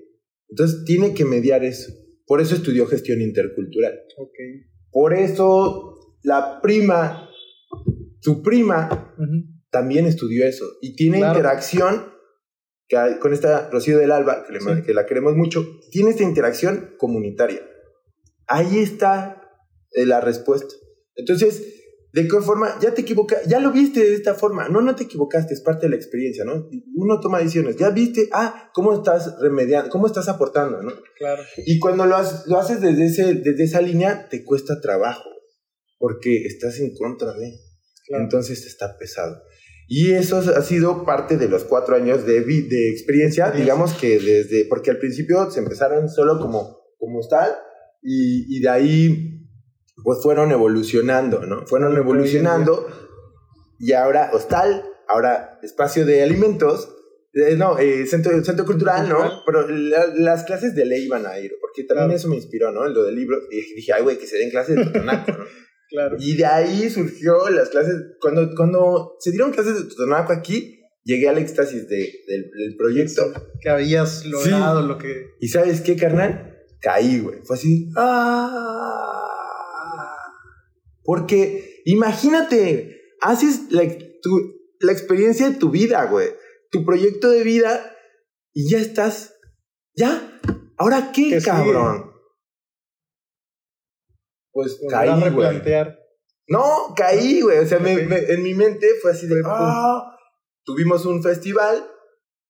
[0.49, 1.93] Entonces, tiene que mediar eso.
[2.27, 3.99] Por eso estudió gestión intercultural.
[4.17, 4.67] Okay.
[4.91, 7.31] Por eso, la prima,
[8.21, 9.15] su prima,
[9.71, 10.67] también estudió eso.
[10.83, 12.13] Y tiene interacción
[13.21, 17.67] con esta Rocío del Alba, que, que la queremos mucho, tiene esta interacción comunitaria.
[18.47, 19.51] Ahí está
[19.93, 20.75] eh, la respuesta.
[21.17, 21.63] Entonces,
[22.13, 22.79] ¿de qué forma?
[22.81, 24.69] Ya te equivocaste, ya lo viste de esta forma.
[24.69, 26.69] No, no te equivocaste, es parte de la experiencia, ¿no?
[26.95, 27.77] Uno toma decisiones.
[27.77, 30.93] Ya viste, ah, cómo estás remediando, cómo estás aportando, ¿no?
[31.19, 31.43] Claro.
[31.67, 35.29] Y cuando lo, lo haces desde, ese, desde esa línea, te cuesta trabajo,
[35.99, 37.53] porque estás en contra de.
[38.09, 39.43] Entonces está pesado.
[39.89, 44.65] Y eso ha sido parte de los cuatro años de, de experiencia, digamos que desde,
[44.67, 47.55] porque al principio se empezaron solo como, como tal,
[48.01, 49.32] y, y de ahí
[50.03, 51.67] pues fueron evolucionando, ¿no?
[51.67, 52.87] Fueron evolucionando
[53.79, 56.95] y ahora hostal, ahora espacio de alimentos,
[57.35, 59.43] eh, no, eh, centro, centro cultural, ¿no?
[59.45, 62.87] Pero las clases de ley iban a ir, porque también eso me inspiró, ¿no?
[62.87, 65.45] Lo del libro, y dije, ay, güey, que se den clases de Totonaco, ¿no?
[65.89, 66.17] claro.
[66.21, 71.29] Y de ahí surgió las clases, cuando, cuando se dieron clases de Totonaco aquí, llegué
[71.29, 73.33] al éxtasis de, del, proyecto.
[73.61, 75.31] que habías logrado lo que...
[75.41, 76.59] ¿Y sabes qué, carnal?
[76.81, 77.41] Caí, güey.
[77.45, 79.12] Fue así, ¡ah!
[81.05, 83.83] Porque imagínate, haces la,
[84.81, 86.29] la experiencia de tu vida, güey.
[86.71, 87.95] Tu proyecto de vida
[88.53, 89.35] y ya estás.
[89.95, 90.41] ¿Ya?
[90.77, 92.13] ¿Ahora qué, cabrón?
[94.53, 95.63] Pues caí, güey.
[96.49, 97.59] No, caí, güey.
[97.59, 99.43] O sea, en mi mente fue así de.
[99.45, 100.17] Ah,
[100.65, 101.89] tuvimos un festival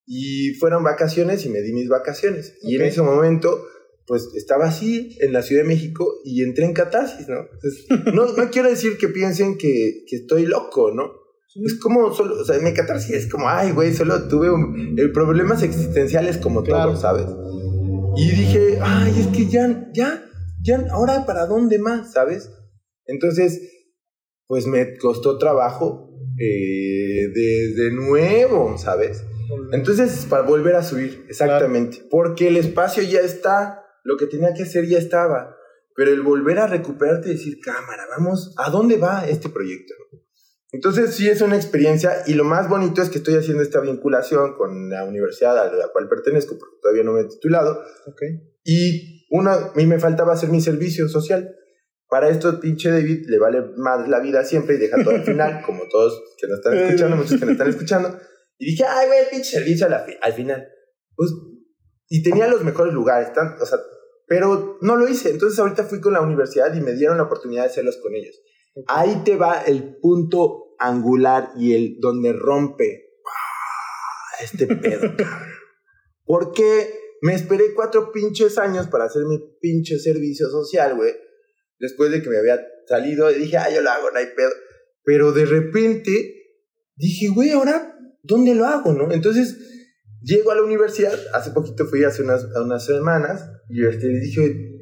[0.07, 2.59] y fueron vacaciones y me di mis vacaciones.
[2.63, 3.65] Y en ese momento
[4.07, 7.47] pues estaba así en la Ciudad de México y entré en catarsis, ¿no?
[8.13, 11.23] no, no quiero decir que piensen que, que estoy loco, ¿no?
[11.55, 15.13] Es como solo, o sea, mi catarsis es como, ay, güey, solo tuve un, el
[15.13, 17.27] problemas existenciales como todo, ¿sabes?
[18.17, 20.25] Y dije, ay, es que ya, ya,
[20.63, 22.51] ya, ahora para dónde más, ¿sabes?
[23.05, 23.61] Entonces,
[24.47, 29.23] pues me costó trabajo eh, desde nuevo, ¿sabes?
[29.73, 34.65] Entonces, para volver a subir, exactamente, porque el espacio ya está, lo que tenía que
[34.65, 35.57] hacer ya estaba.
[35.95, 39.95] Pero el volver a recuperarte y decir, cámara, vamos, ¿a dónde va este proyecto?
[40.71, 44.57] Entonces sí es una experiencia y lo más bonito es que estoy haciendo esta vinculación
[44.57, 47.85] con la universidad a la cual pertenezco porque todavía no me he titulado.
[48.07, 48.41] Okay.
[48.65, 51.55] Y uno, a mí me faltaba hacer mi servicio social.
[52.09, 55.63] Para esto, pinche David le vale más la vida siempre y deja todo al final,
[55.67, 58.19] como todos que nos están escuchando, muchos que nos están escuchando.
[58.59, 60.69] Y dije, ay, güey, pinche servicio al final.
[61.15, 61.31] Pues
[62.15, 63.79] y tenía los mejores lugares, o sea,
[64.33, 65.29] pero no lo hice.
[65.29, 68.41] Entonces ahorita fui con la universidad y me dieron la oportunidad de hacerlos con ellos.
[68.87, 73.11] Ahí te va el punto angular y el donde rompe
[74.41, 75.13] este pedo,
[76.25, 81.13] Porque me esperé cuatro pinches años para hacer mi pinche servicio social, güey.
[81.79, 82.59] Después de que me había
[82.89, 84.51] salido, dije, ah, yo lo hago, no hay pedo.
[85.05, 86.63] Pero de repente
[86.97, 89.13] dije, güey, ahora, ¿dónde lo hago, no?
[89.13, 89.59] Entonces
[90.23, 94.73] Llego a la universidad, hace poquito fui hace unas, unas semanas y este, dije,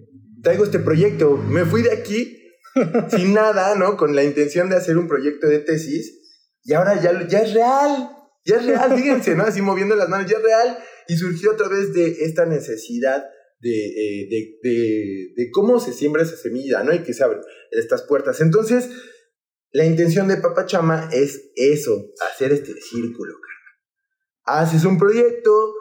[0.42, 2.38] traigo este proyecto, me fui de aquí
[3.16, 3.96] sin nada, ¿no?
[3.96, 6.18] Con la intención de hacer un proyecto de tesis
[6.62, 8.10] y ahora ya, ya es real,
[8.44, 9.44] ya es real, fíjense, ¿no?
[9.44, 10.78] Así moviendo las manos, ya es real
[11.08, 13.24] y surgió otra vez de esta necesidad
[13.60, 16.94] de, eh, de, de, de, cómo se siembra esa semilla, ¿no?
[16.94, 18.40] Y que se abren estas puertas.
[18.40, 18.88] Entonces,
[19.72, 23.34] la intención de Papachama es eso, hacer este círculo,
[24.44, 25.74] haces un proyecto,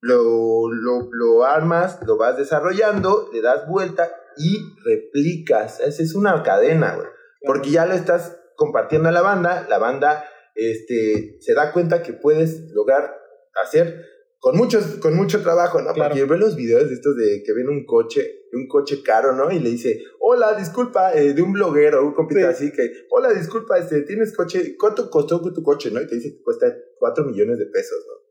[0.00, 5.80] lo, lo, armas, lo vas desarrollando, le das vuelta y replicas.
[5.80, 7.08] Esa es una cadena, güey.
[7.46, 12.12] Porque ya lo estás compartiendo a la banda, la banda este, se da cuenta que
[12.12, 13.16] puedes lograr
[13.62, 14.04] hacer
[14.38, 15.94] con, muchos, con mucho trabajo, ¿no?
[15.94, 19.34] Porque yo veo los videos de estos de que ven un coche, un coche caro,
[19.34, 19.50] ¿no?
[19.50, 23.78] Y le dice, hola, disculpa, eh, de un bloguero, un compita así que, hola, disculpa,
[23.78, 26.00] este, tienes coche, ¿cuánto costó tu coche, no?
[26.00, 26.66] Y te dice que cuesta
[26.98, 28.24] 4 millones de pesos, ¿no?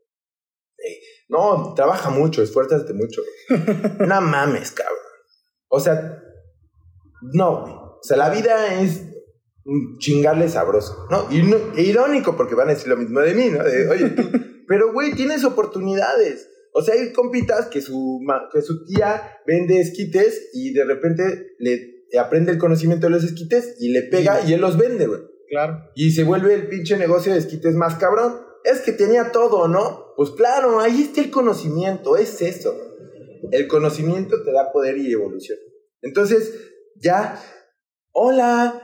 [1.28, 3.22] no, trabaja mucho, esfuérzate mucho.
[4.00, 4.98] no mames, cabrón.
[5.68, 6.22] O sea,
[7.32, 9.02] no, O sea, la vida es
[9.98, 11.26] chingarle sabroso, ¿no?
[11.30, 11.38] Y
[11.80, 13.60] irónico porque van a decir lo mismo de mí, ¿no?
[13.60, 14.22] Oye, tú,
[14.68, 16.50] pero güey, tienes oportunidades.
[16.76, 18.20] O sea, hay compitas que su,
[18.52, 23.76] que su tía vende esquites y de repente le aprende el conocimiento de los esquites
[23.78, 25.20] y le pega y él los vende, güey.
[25.48, 25.90] Claro.
[25.94, 28.40] Y se vuelve el pinche negocio de esquites más cabrón.
[28.64, 30.14] Es que tenía todo, ¿no?
[30.16, 32.74] Pues claro, ahí está el conocimiento, es eso.
[33.52, 35.58] El conocimiento te da poder y evolución.
[36.02, 37.40] Entonces, ya,
[38.12, 38.83] hola,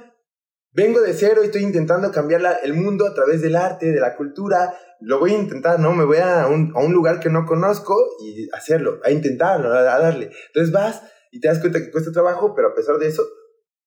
[0.72, 4.16] vengo de cero y estoy intentando cambiar el mundo a través del arte, de la
[4.16, 4.74] cultura.
[5.00, 5.92] Lo voy a intentar, ¿no?
[5.92, 9.82] Me voy a un, a un lugar que no conozco y hacerlo, a intentarlo, a,
[9.82, 10.30] darle.
[10.48, 13.24] Entonces vas y te das cuenta que cuesta trabajo, pero a pesar de eso,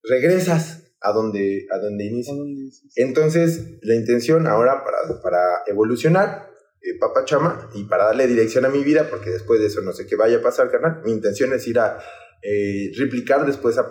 [0.03, 2.38] regresas a donde, a donde inicias.
[2.95, 6.49] Entonces, la intención ahora para, para evolucionar,
[6.81, 9.93] eh, Papa Chama, y para darle dirección a mi vida, porque después de eso no
[9.93, 11.99] sé qué vaya a pasar, carnal, mi intención es ir a
[12.41, 13.88] eh, replicar después a,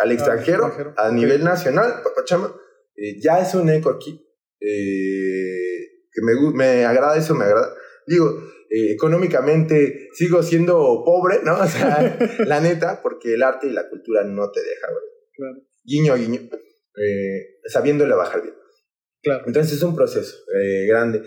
[0.00, 2.54] al extranjero, a nivel nacional, Papachama,
[2.96, 4.26] eh, ya es un eco aquí,
[4.60, 7.74] eh, que me, me agrada eso, me agrada.
[8.06, 8.26] Digo,
[8.70, 11.58] eh, económicamente sigo siendo pobre, ¿no?
[11.60, 15.04] O sea, la neta, porque el arte y la cultura no te deja, güey.
[15.34, 15.66] Claro.
[15.84, 16.50] Guiño, guiño,
[17.66, 18.54] sabiéndole bajar bien.
[19.22, 19.44] Claro.
[19.46, 20.36] Entonces es un proceso
[20.86, 21.22] grande.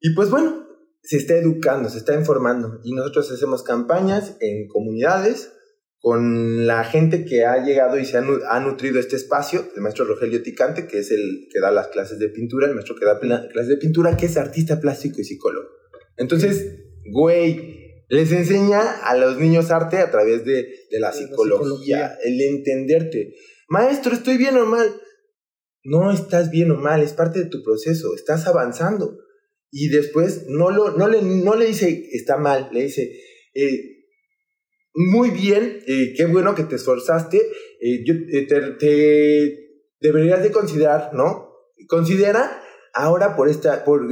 [0.00, 0.66] Y pues bueno,
[1.02, 5.52] se está educando, se está informando y nosotros hacemos campañas en comunidades
[6.00, 10.42] con la gente que ha llegado y se ha, nutrido este espacio, el maestro Rogelio
[10.42, 13.68] Ticante, que es el que da las clases de pintura, el maestro que da clases
[13.68, 15.68] de pintura, que es artista plástico y psicólogo.
[16.16, 16.78] Entonces,
[17.12, 23.34] güey, les enseña a los niños arte a través de, de la, psicología, el entenderte.
[23.68, 24.88] Maestro, ¿estoy bien o mal?
[25.84, 29.18] No estás bien o mal, es parte de tu proceso, estás avanzando
[29.70, 33.12] y después no, lo, no, le, no le dice está mal, le dice,
[33.54, 33.99] eh,
[34.94, 38.14] muy bien, eh, qué bueno que te esforzaste, eh, yo,
[38.78, 39.68] te,
[40.00, 41.48] deberías de considerar, ¿no?
[41.88, 42.62] Considera
[42.92, 44.08] ahora por, esta, por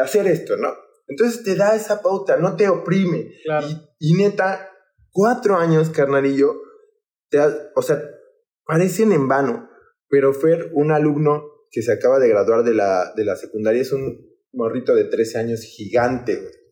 [0.00, 0.72] hacer esto, ¿no?
[1.06, 3.32] Entonces te da esa pauta, no te oprime.
[3.98, 4.70] Y, neta,
[5.10, 6.62] cuatro años, carnalillo,
[7.28, 7.38] te
[7.74, 8.02] o sea,
[8.64, 9.68] parecen en vano,
[10.08, 13.92] pero Fer, un alumno que se acaba de graduar de la, de la secundaria, es
[13.92, 16.63] un morrito de 13 años gigante, güey.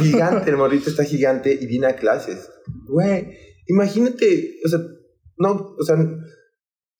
[0.00, 2.48] Gigante, el morrito está gigante y viene a clases.
[2.86, 3.36] Güey,
[3.66, 4.80] imagínate, o sea,
[5.38, 5.96] no, o sea,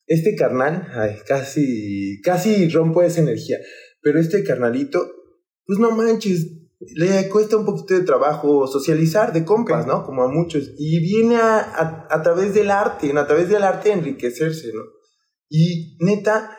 [0.07, 3.59] este carnal, ay, casi, casi rompo esa energía,
[4.03, 5.11] pero este carnalito,
[5.65, 6.47] pues no manches,
[6.79, 10.05] le cuesta un poquito de trabajo socializar de compas, ¿no?
[10.05, 10.73] Como a muchos.
[10.77, 14.83] Y viene a, a, a, través del arte, a través del arte enriquecerse, ¿no?
[15.49, 16.57] Y neta,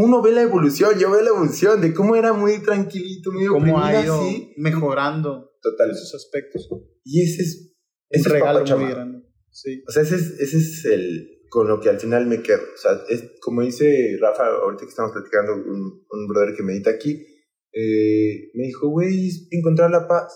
[0.00, 3.82] uno ve la evolución, yo veo la evolución de cómo era muy tranquilito, muy cómo
[3.82, 4.22] ha ido
[4.56, 6.68] mejorando total esos aspectos.
[7.02, 7.74] Y ese es,
[8.08, 9.24] ese un regalo muy grande.
[9.50, 9.82] Sí.
[9.88, 12.60] O sea, ese es, ese es el con lo que al final me quedo.
[12.62, 16.90] O sea, es, como dice Rafa, ahorita que estamos platicando, un, un brother que medita
[16.90, 17.26] aquí,
[17.72, 20.32] eh, me dijo, güey, encontrar la paz,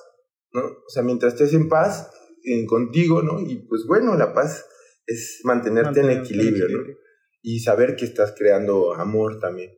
[0.53, 0.63] ¿no?
[0.63, 2.11] O sea, mientras estés en paz,
[2.43, 3.39] en, contigo, ¿no?
[3.41, 4.67] Y pues bueno, la paz
[5.07, 6.83] es mantenerte, en equilibrio, ¿no?
[7.43, 9.73] Y saber que estás creando amor también.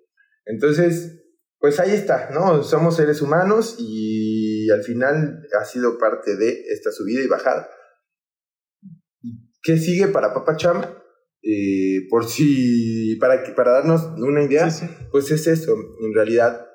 [0.44, 1.24] Entonces,
[1.58, 2.62] pues ahí está, ¿no?
[2.62, 7.68] Somos seres humanos y al final ha sido parte de esta subida y bajada.
[9.62, 11.02] ¿Qué sigue para Papachama?
[11.42, 14.68] Eh, por si, para, para darnos una idea,
[15.10, 16.66] pues es eso, en realidad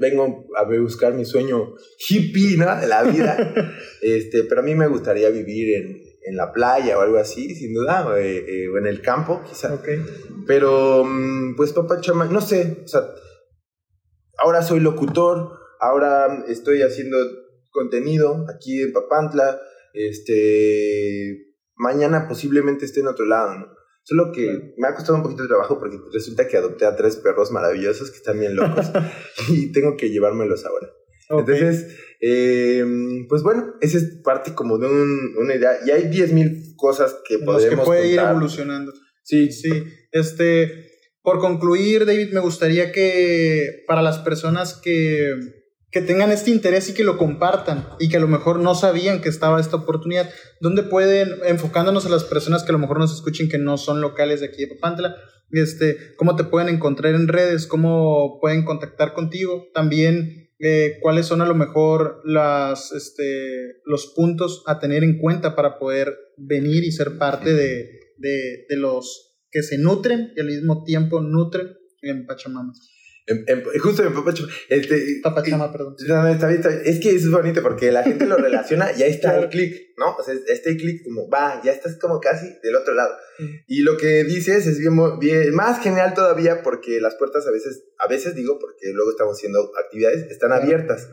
[0.00, 1.74] vengo a buscar mi sueño
[2.08, 2.80] hippie, ¿no?
[2.80, 3.36] De la vida,
[4.02, 7.74] este, pero a mí me gustaría vivir en, en la playa o algo así, sin
[7.74, 9.80] duda, o, eh, eh, en el campo, quizá.
[10.46, 13.02] Pero, mm, pues, papá chama, no sé, o sea,
[14.38, 17.16] ahora soy locutor, ahora estoy haciendo
[17.70, 19.60] contenido aquí en Papantla,
[19.92, 23.78] este, mañana posiblemente esté en otro lado, ¿no?
[24.02, 27.16] Solo que me ha costado un poquito de trabajo porque resulta que adopté a tres
[27.16, 28.86] perros maravillosos que están bien locos
[29.50, 30.88] y tengo que llevármelos ahora.
[31.28, 32.84] Entonces, eh,
[33.28, 35.78] pues bueno, esa es parte como de una idea.
[35.86, 38.92] Y hay 10.000 cosas que podemos que puede ir evolucionando.
[39.22, 39.70] Sí, sí.
[40.10, 40.88] Este,
[41.22, 45.30] por concluir, David, me gustaría que para las personas que,
[45.90, 49.20] que tengan este interés y que lo compartan y que a lo mejor no sabían
[49.20, 53.14] que estaba esta oportunidad, ¿dónde pueden, enfocándonos a las personas que a lo mejor nos
[53.14, 55.16] escuchen que no son locales de aquí de Papantla,
[55.50, 59.68] este, cómo te pueden encontrar en redes, cómo pueden contactar contigo?
[59.72, 65.54] También eh, cuáles son a lo mejor las, este, los puntos a tener en cuenta
[65.54, 70.46] para poder venir y ser parte de, de, de los que se nutren y al
[70.46, 72.72] mismo tiempo nutren en Pachamama.
[73.80, 74.48] Justo en Papachama.
[74.68, 75.96] Este, Papachama, perdón.
[76.84, 80.16] Es que es bonito porque la gente lo relaciona y ahí está el clic, ¿no?
[80.16, 83.14] O sea, este clic como, va, ya estás como casi del otro lado.
[83.66, 87.84] Y lo que dices es bien, bien, más genial todavía porque las puertas a veces,
[87.98, 91.08] a veces digo, porque luego estamos haciendo actividades, están abiertas.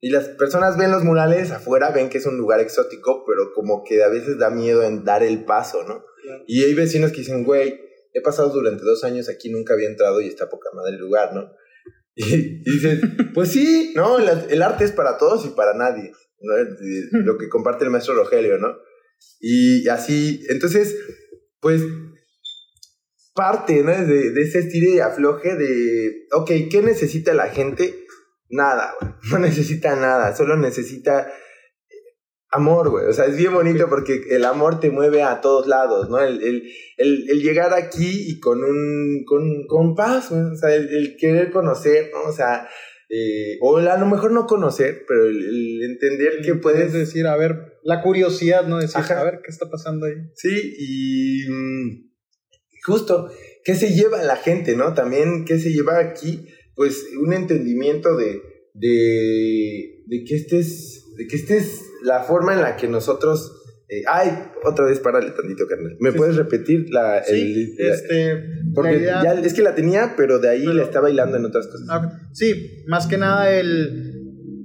[0.00, 3.82] Y las personas ven los murales afuera, ven que es un lugar exótico, pero como
[3.82, 6.04] que a veces da miedo en dar el paso, ¿no?
[6.46, 7.80] Y hay vecinos que dicen, güey,
[8.18, 11.34] he pasado durante dos años aquí, nunca había entrado y está poca madre el lugar,
[11.34, 11.50] ¿no?
[12.20, 13.00] Y, dices,
[13.32, 14.18] pues sí, ¿no?
[14.18, 16.10] El, arte es para todos y para nadie,
[16.40, 16.54] ¿no?
[17.20, 18.76] Lo que comparte el maestro Rogelio, ¿no?
[19.40, 20.96] Y así, entonces,
[21.60, 21.82] pues
[23.38, 23.92] parte, ¿no?
[23.92, 28.04] De, ese estilo y afloje de, ok, ¿qué necesita la gente?
[28.50, 28.94] Nada.
[29.30, 31.32] No necesita nada, solo necesita
[32.50, 33.06] amor, güey.
[33.06, 36.18] O sea, es bien bonito porque el amor te mueve a todos lados, ¿no?
[36.18, 36.62] El, el,
[36.96, 40.42] el, llegar aquí y con un, con, con paz, güey.
[40.42, 42.30] O sea, el, querer conocer, ¿no?
[42.30, 42.68] O sea,
[43.10, 46.92] eh, o a lo mejor no conocer, pero el, entender que puedes...
[46.92, 48.78] decir, a ver, la curiosidad, ¿no?
[48.78, 50.14] Decir, a ver, ¿qué está pasando ahí?
[50.34, 52.10] Sí, y mm,
[52.84, 53.30] justo,
[53.64, 54.94] ¿qué se lleva la gente, ¿no?
[54.94, 56.46] También, ¿qué se lleva aquí?
[56.74, 58.40] Pues un entendimiento de,
[58.74, 63.54] de, de que estés de que esta es la forma en la que nosotros...
[63.90, 64.30] Eh, ay,
[64.64, 65.96] otra vez párale tantito, carnal.
[66.00, 67.22] ¿Me puedes repetir la...
[67.24, 68.42] Sí, este...
[68.74, 71.86] Porque ya, es que la tenía, pero de ahí la está bailando en otras cosas.
[71.88, 74.14] Ah, sí, más que nada el...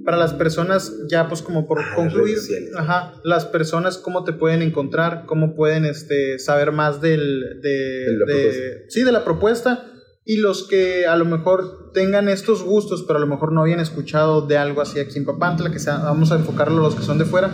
[0.04, 2.36] Para las personas, ya pues como por ah, concluir,
[2.76, 8.84] ajá, las personas cómo te pueden encontrar, cómo pueden este, saber más del, de, de
[8.88, 9.93] sí, de la propuesta
[10.24, 13.80] y los que a lo mejor tengan estos gustos, pero a lo mejor no habían
[13.80, 17.02] escuchado de algo así aquí en Papantla, que sea, vamos a enfocarlo a los que
[17.02, 17.52] son de fuera,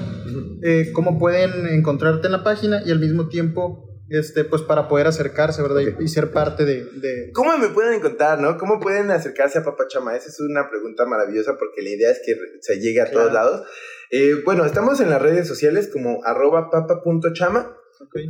[0.62, 5.08] eh, cómo pueden encontrarte en la página y al mismo tiempo, este, pues para poder
[5.08, 5.82] acercarse, ¿verdad?
[5.98, 8.56] Y, ser parte de, de, ¿Cómo me pueden encontrar, no?
[8.56, 10.16] ¿Cómo pueden acercarse a Papachama?
[10.16, 13.62] Esa es una pregunta maravillosa porque la idea es que se llegue a todos lados.
[14.12, 17.79] Eh, bueno, estamos en las redes sociales como arroba papa.chama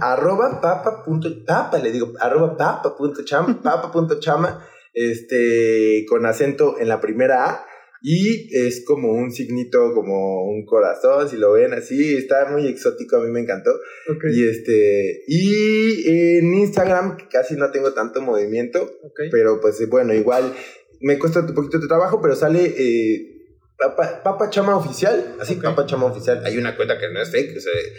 [0.01, 6.27] Arroba papa punto, papa, le digo, arroba papa punto chama, papa punto chama, este, con
[6.27, 7.67] acento en la primera A.
[8.03, 13.17] Y es como un signito, como un corazón, si lo ven así, está muy exótico,
[13.17, 13.73] a mí me encantó.
[14.33, 18.91] Y este, y en Instagram casi no tengo tanto movimiento,
[19.31, 20.55] pero pues bueno, igual
[21.01, 23.40] me cuesta un poquito de trabajo, pero sale eh,
[23.81, 27.59] Papa, Chama Oficial, así Papa Chama Oficial, hay una cuenta que no es fake,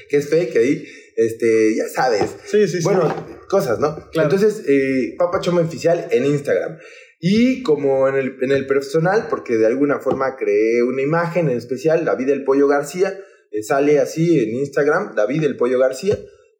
[0.09, 2.37] que es fake ahí, este, ya sabes.
[2.45, 3.13] Sí, sí, bueno,
[3.49, 3.97] cosas, ¿no?
[4.13, 6.77] Entonces, eh, Papa Chama Oficial en Instagram.
[7.19, 11.57] Y como en el, en el personal, porque de alguna forma creé una imagen en
[11.57, 13.19] especial, David el Pollo García,
[13.51, 16.17] eh, sale así en Instagram, David el Pollo García,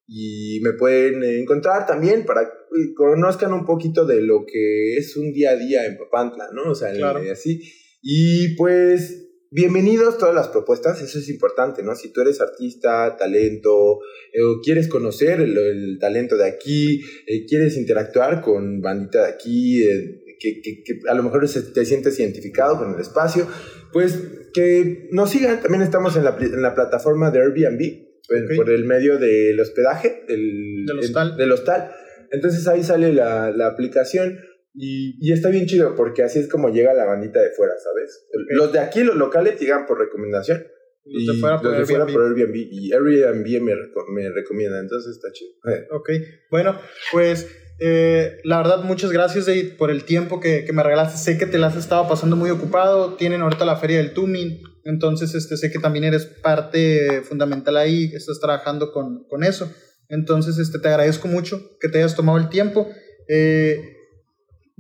[0.08, 5.32] y me pueden encontrar también para que conozcan un poquito de lo que es un
[5.32, 6.72] día a día en Papantla, ¿no?
[6.72, 6.92] O sea,
[7.32, 7.62] así.
[8.02, 11.96] Y pues, bienvenidos todas las propuestas, eso es importante, ¿no?
[11.96, 14.00] Si tú eres artista, talento,
[14.34, 19.84] eh, o quieres conocer el, talento de aquí, eh, quieres interactuar con bandita de aquí,
[19.84, 23.48] eh, que, que, que, a lo mejor te sientes identificado con el espacio,
[23.94, 24.18] pues
[24.52, 25.62] que nos sigan.
[25.62, 30.86] También estamos en la, en la plataforma de Airbnb, por el medio del hospedaje, del,
[30.88, 31.38] del hostal.
[31.38, 31.92] del hostal.
[32.32, 34.40] Entonces ahí sale la, la aplicación
[34.74, 38.28] y, y, está bien chido porque así es como llega la bandita de fuera, ¿sabes?
[38.50, 40.66] Los de aquí, los locales, llegan por recomendación.
[41.06, 42.56] y de fuera, por, los de fuera por Airbnb.
[42.56, 43.74] Y Airbnb me,
[44.14, 45.52] me recomienda, entonces está chido.
[45.92, 46.10] Ok,
[46.50, 46.80] bueno,
[47.12, 47.48] pues
[47.84, 51.18] eh, la verdad, muchas gracias David, por el tiempo que, que, me regalaste.
[51.18, 53.16] Sé que te la has estado pasando muy ocupado.
[53.16, 54.62] Tienen ahorita la feria del Tumin.
[54.84, 58.12] Entonces, este, sé que también eres parte fundamental ahí.
[58.14, 59.74] Estás trabajando con, con eso.
[60.10, 62.88] Entonces, este, te agradezco mucho que te hayas tomado el tiempo.
[63.28, 63.98] Eh,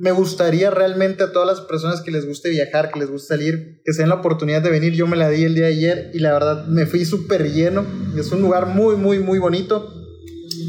[0.01, 3.83] me gustaría realmente a todas las personas que les guste viajar, que les guste salir,
[3.85, 4.93] que se den la oportunidad de venir.
[4.93, 7.85] Yo me la di el día de ayer y la verdad me fui súper lleno.
[8.17, 9.93] Es un lugar muy, muy, muy bonito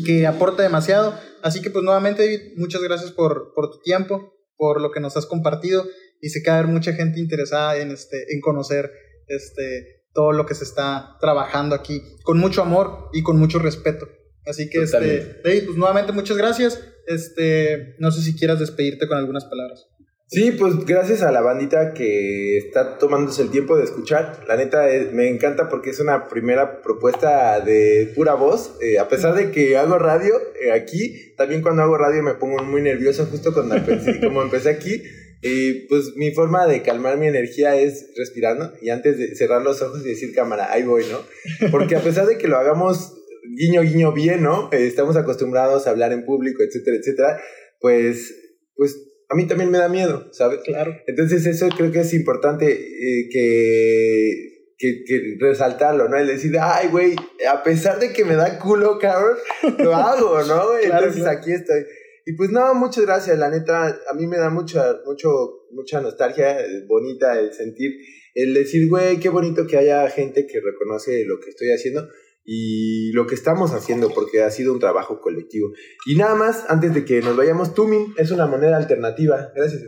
[0.04, 1.14] que aporta demasiado.
[1.42, 5.16] Así que pues nuevamente David, muchas gracias por, por tu tiempo, por lo que nos
[5.16, 5.86] has compartido
[6.20, 8.92] y sé que va mucha gente interesada en, este, en conocer
[9.28, 14.06] este, todo lo que se está trabajando aquí con mucho amor y con mucho respeto.
[14.46, 16.80] Así que, este, David, pues nuevamente muchas gracias.
[17.06, 19.86] Este, no sé si quieras despedirte con algunas palabras.
[20.32, 24.42] Sí, pues gracias a la bandita que está tomándose el tiempo de escuchar.
[24.48, 28.78] La neta eh, me encanta porque es una primera propuesta de pura voz.
[28.80, 30.32] Eh, a pesar de que hago radio
[30.64, 34.70] eh, aquí, también cuando hago radio me pongo muy nervioso justo cuando empecé, como empecé
[34.70, 35.02] aquí.
[35.42, 39.82] Y pues mi forma de calmar mi energía es respirando y antes de cerrar los
[39.82, 41.68] ojos y decir cámara, ahí voy, ¿no?
[41.70, 43.21] Porque a pesar de que lo hagamos
[43.56, 44.70] guiño, guiño bien, ¿no?
[44.72, 47.40] Eh, estamos acostumbrados a hablar en público, etcétera, etcétera,
[47.80, 48.34] pues,
[48.76, 48.96] pues
[49.28, 50.60] a mí también me da miedo, ¿sabes?
[50.64, 50.94] Claro.
[51.06, 56.18] Entonces eso creo que es importante eh, que, que, que, resaltarlo, ¿no?
[56.18, 57.16] El decir, ay, güey,
[57.50, 59.36] a pesar de que me da culo, cabrón,
[59.78, 60.78] lo hago, ¿no?
[60.78, 61.84] Entonces aquí estoy.
[62.24, 66.60] Y pues no, muchas gracias, la neta, a mí me da mucha, mucho, mucha nostalgia
[66.60, 67.90] eh, bonita el sentir,
[68.34, 72.08] el decir, güey, qué bonito que haya gente que reconoce lo que estoy haciendo
[72.44, 75.72] y lo que estamos haciendo, porque ha sido un trabajo colectivo.
[76.06, 79.82] Y nada más, antes de que nos vayamos, Tumin es una moneda alternativa, gracias.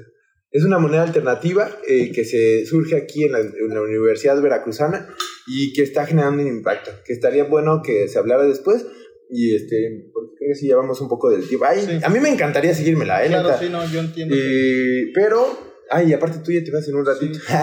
[0.51, 5.09] Es una moneda alternativa eh, que se surge aquí en la, en la, Universidad Veracruzana
[5.49, 8.87] y que está generando un impacto, que estaría bueno que se hablara después.
[9.29, 11.67] Y este, porque creo que sí llevamos un poco del tiempo.
[11.69, 11.99] Ay, sí.
[12.05, 13.29] A mí me encantaría seguírmela, ¿eh?
[13.29, 14.33] Claro, sí, no, yo entiendo.
[14.39, 17.39] Eh, pero Ay, aparte tú ya te vas en un ratito.
[17.39, 17.55] Sí.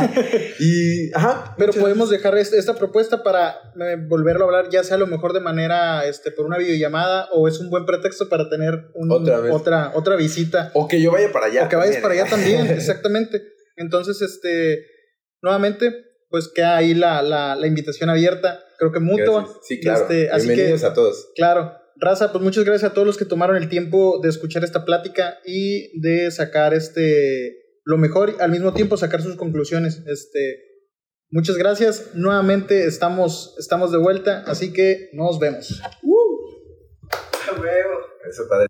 [0.59, 1.55] y, ajá.
[1.57, 5.33] Pero podemos dejar esta propuesta para eh, volverlo a hablar, ya sea a lo mejor
[5.33, 9.39] de manera, este, por una videollamada, o es un buen pretexto para tener un, otra,
[9.51, 10.71] otra, otra visita.
[10.73, 11.65] O que yo vaya para allá.
[11.65, 13.41] O que vayas para allá también, exactamente.
[13.75, 14.85] Entonces, este,
[15.41, 15.93] nuevamente,
[16.29, 19.41] pues queda ahí la, la, la invitación abierta, creo que mutua.
[19.41, 19.65] Gracias.
[19.67, 20.01] Sí, claro.
[20.01, 21.27] Este, así Bienvenidos que, a todos.
[21.35, 21.73] Claro.
[21.97, 25.37] Raza, pues muchas gracias a todos los que tomaron el tiempo de escuchar esta plática
[25.45, 30.03] y de sacar este lo mejor y al mismo tiempo sacar sus conclusiones.
[30.07, 30.57] Este,
[31.29, 32.15] muchas gracias.
[32.15, 35.81] Nuevamente estamos, estamos de vuelta, así que nos vemos.
[36.03, 36.21] Uh.
[38.29, 38.67] Eso padre.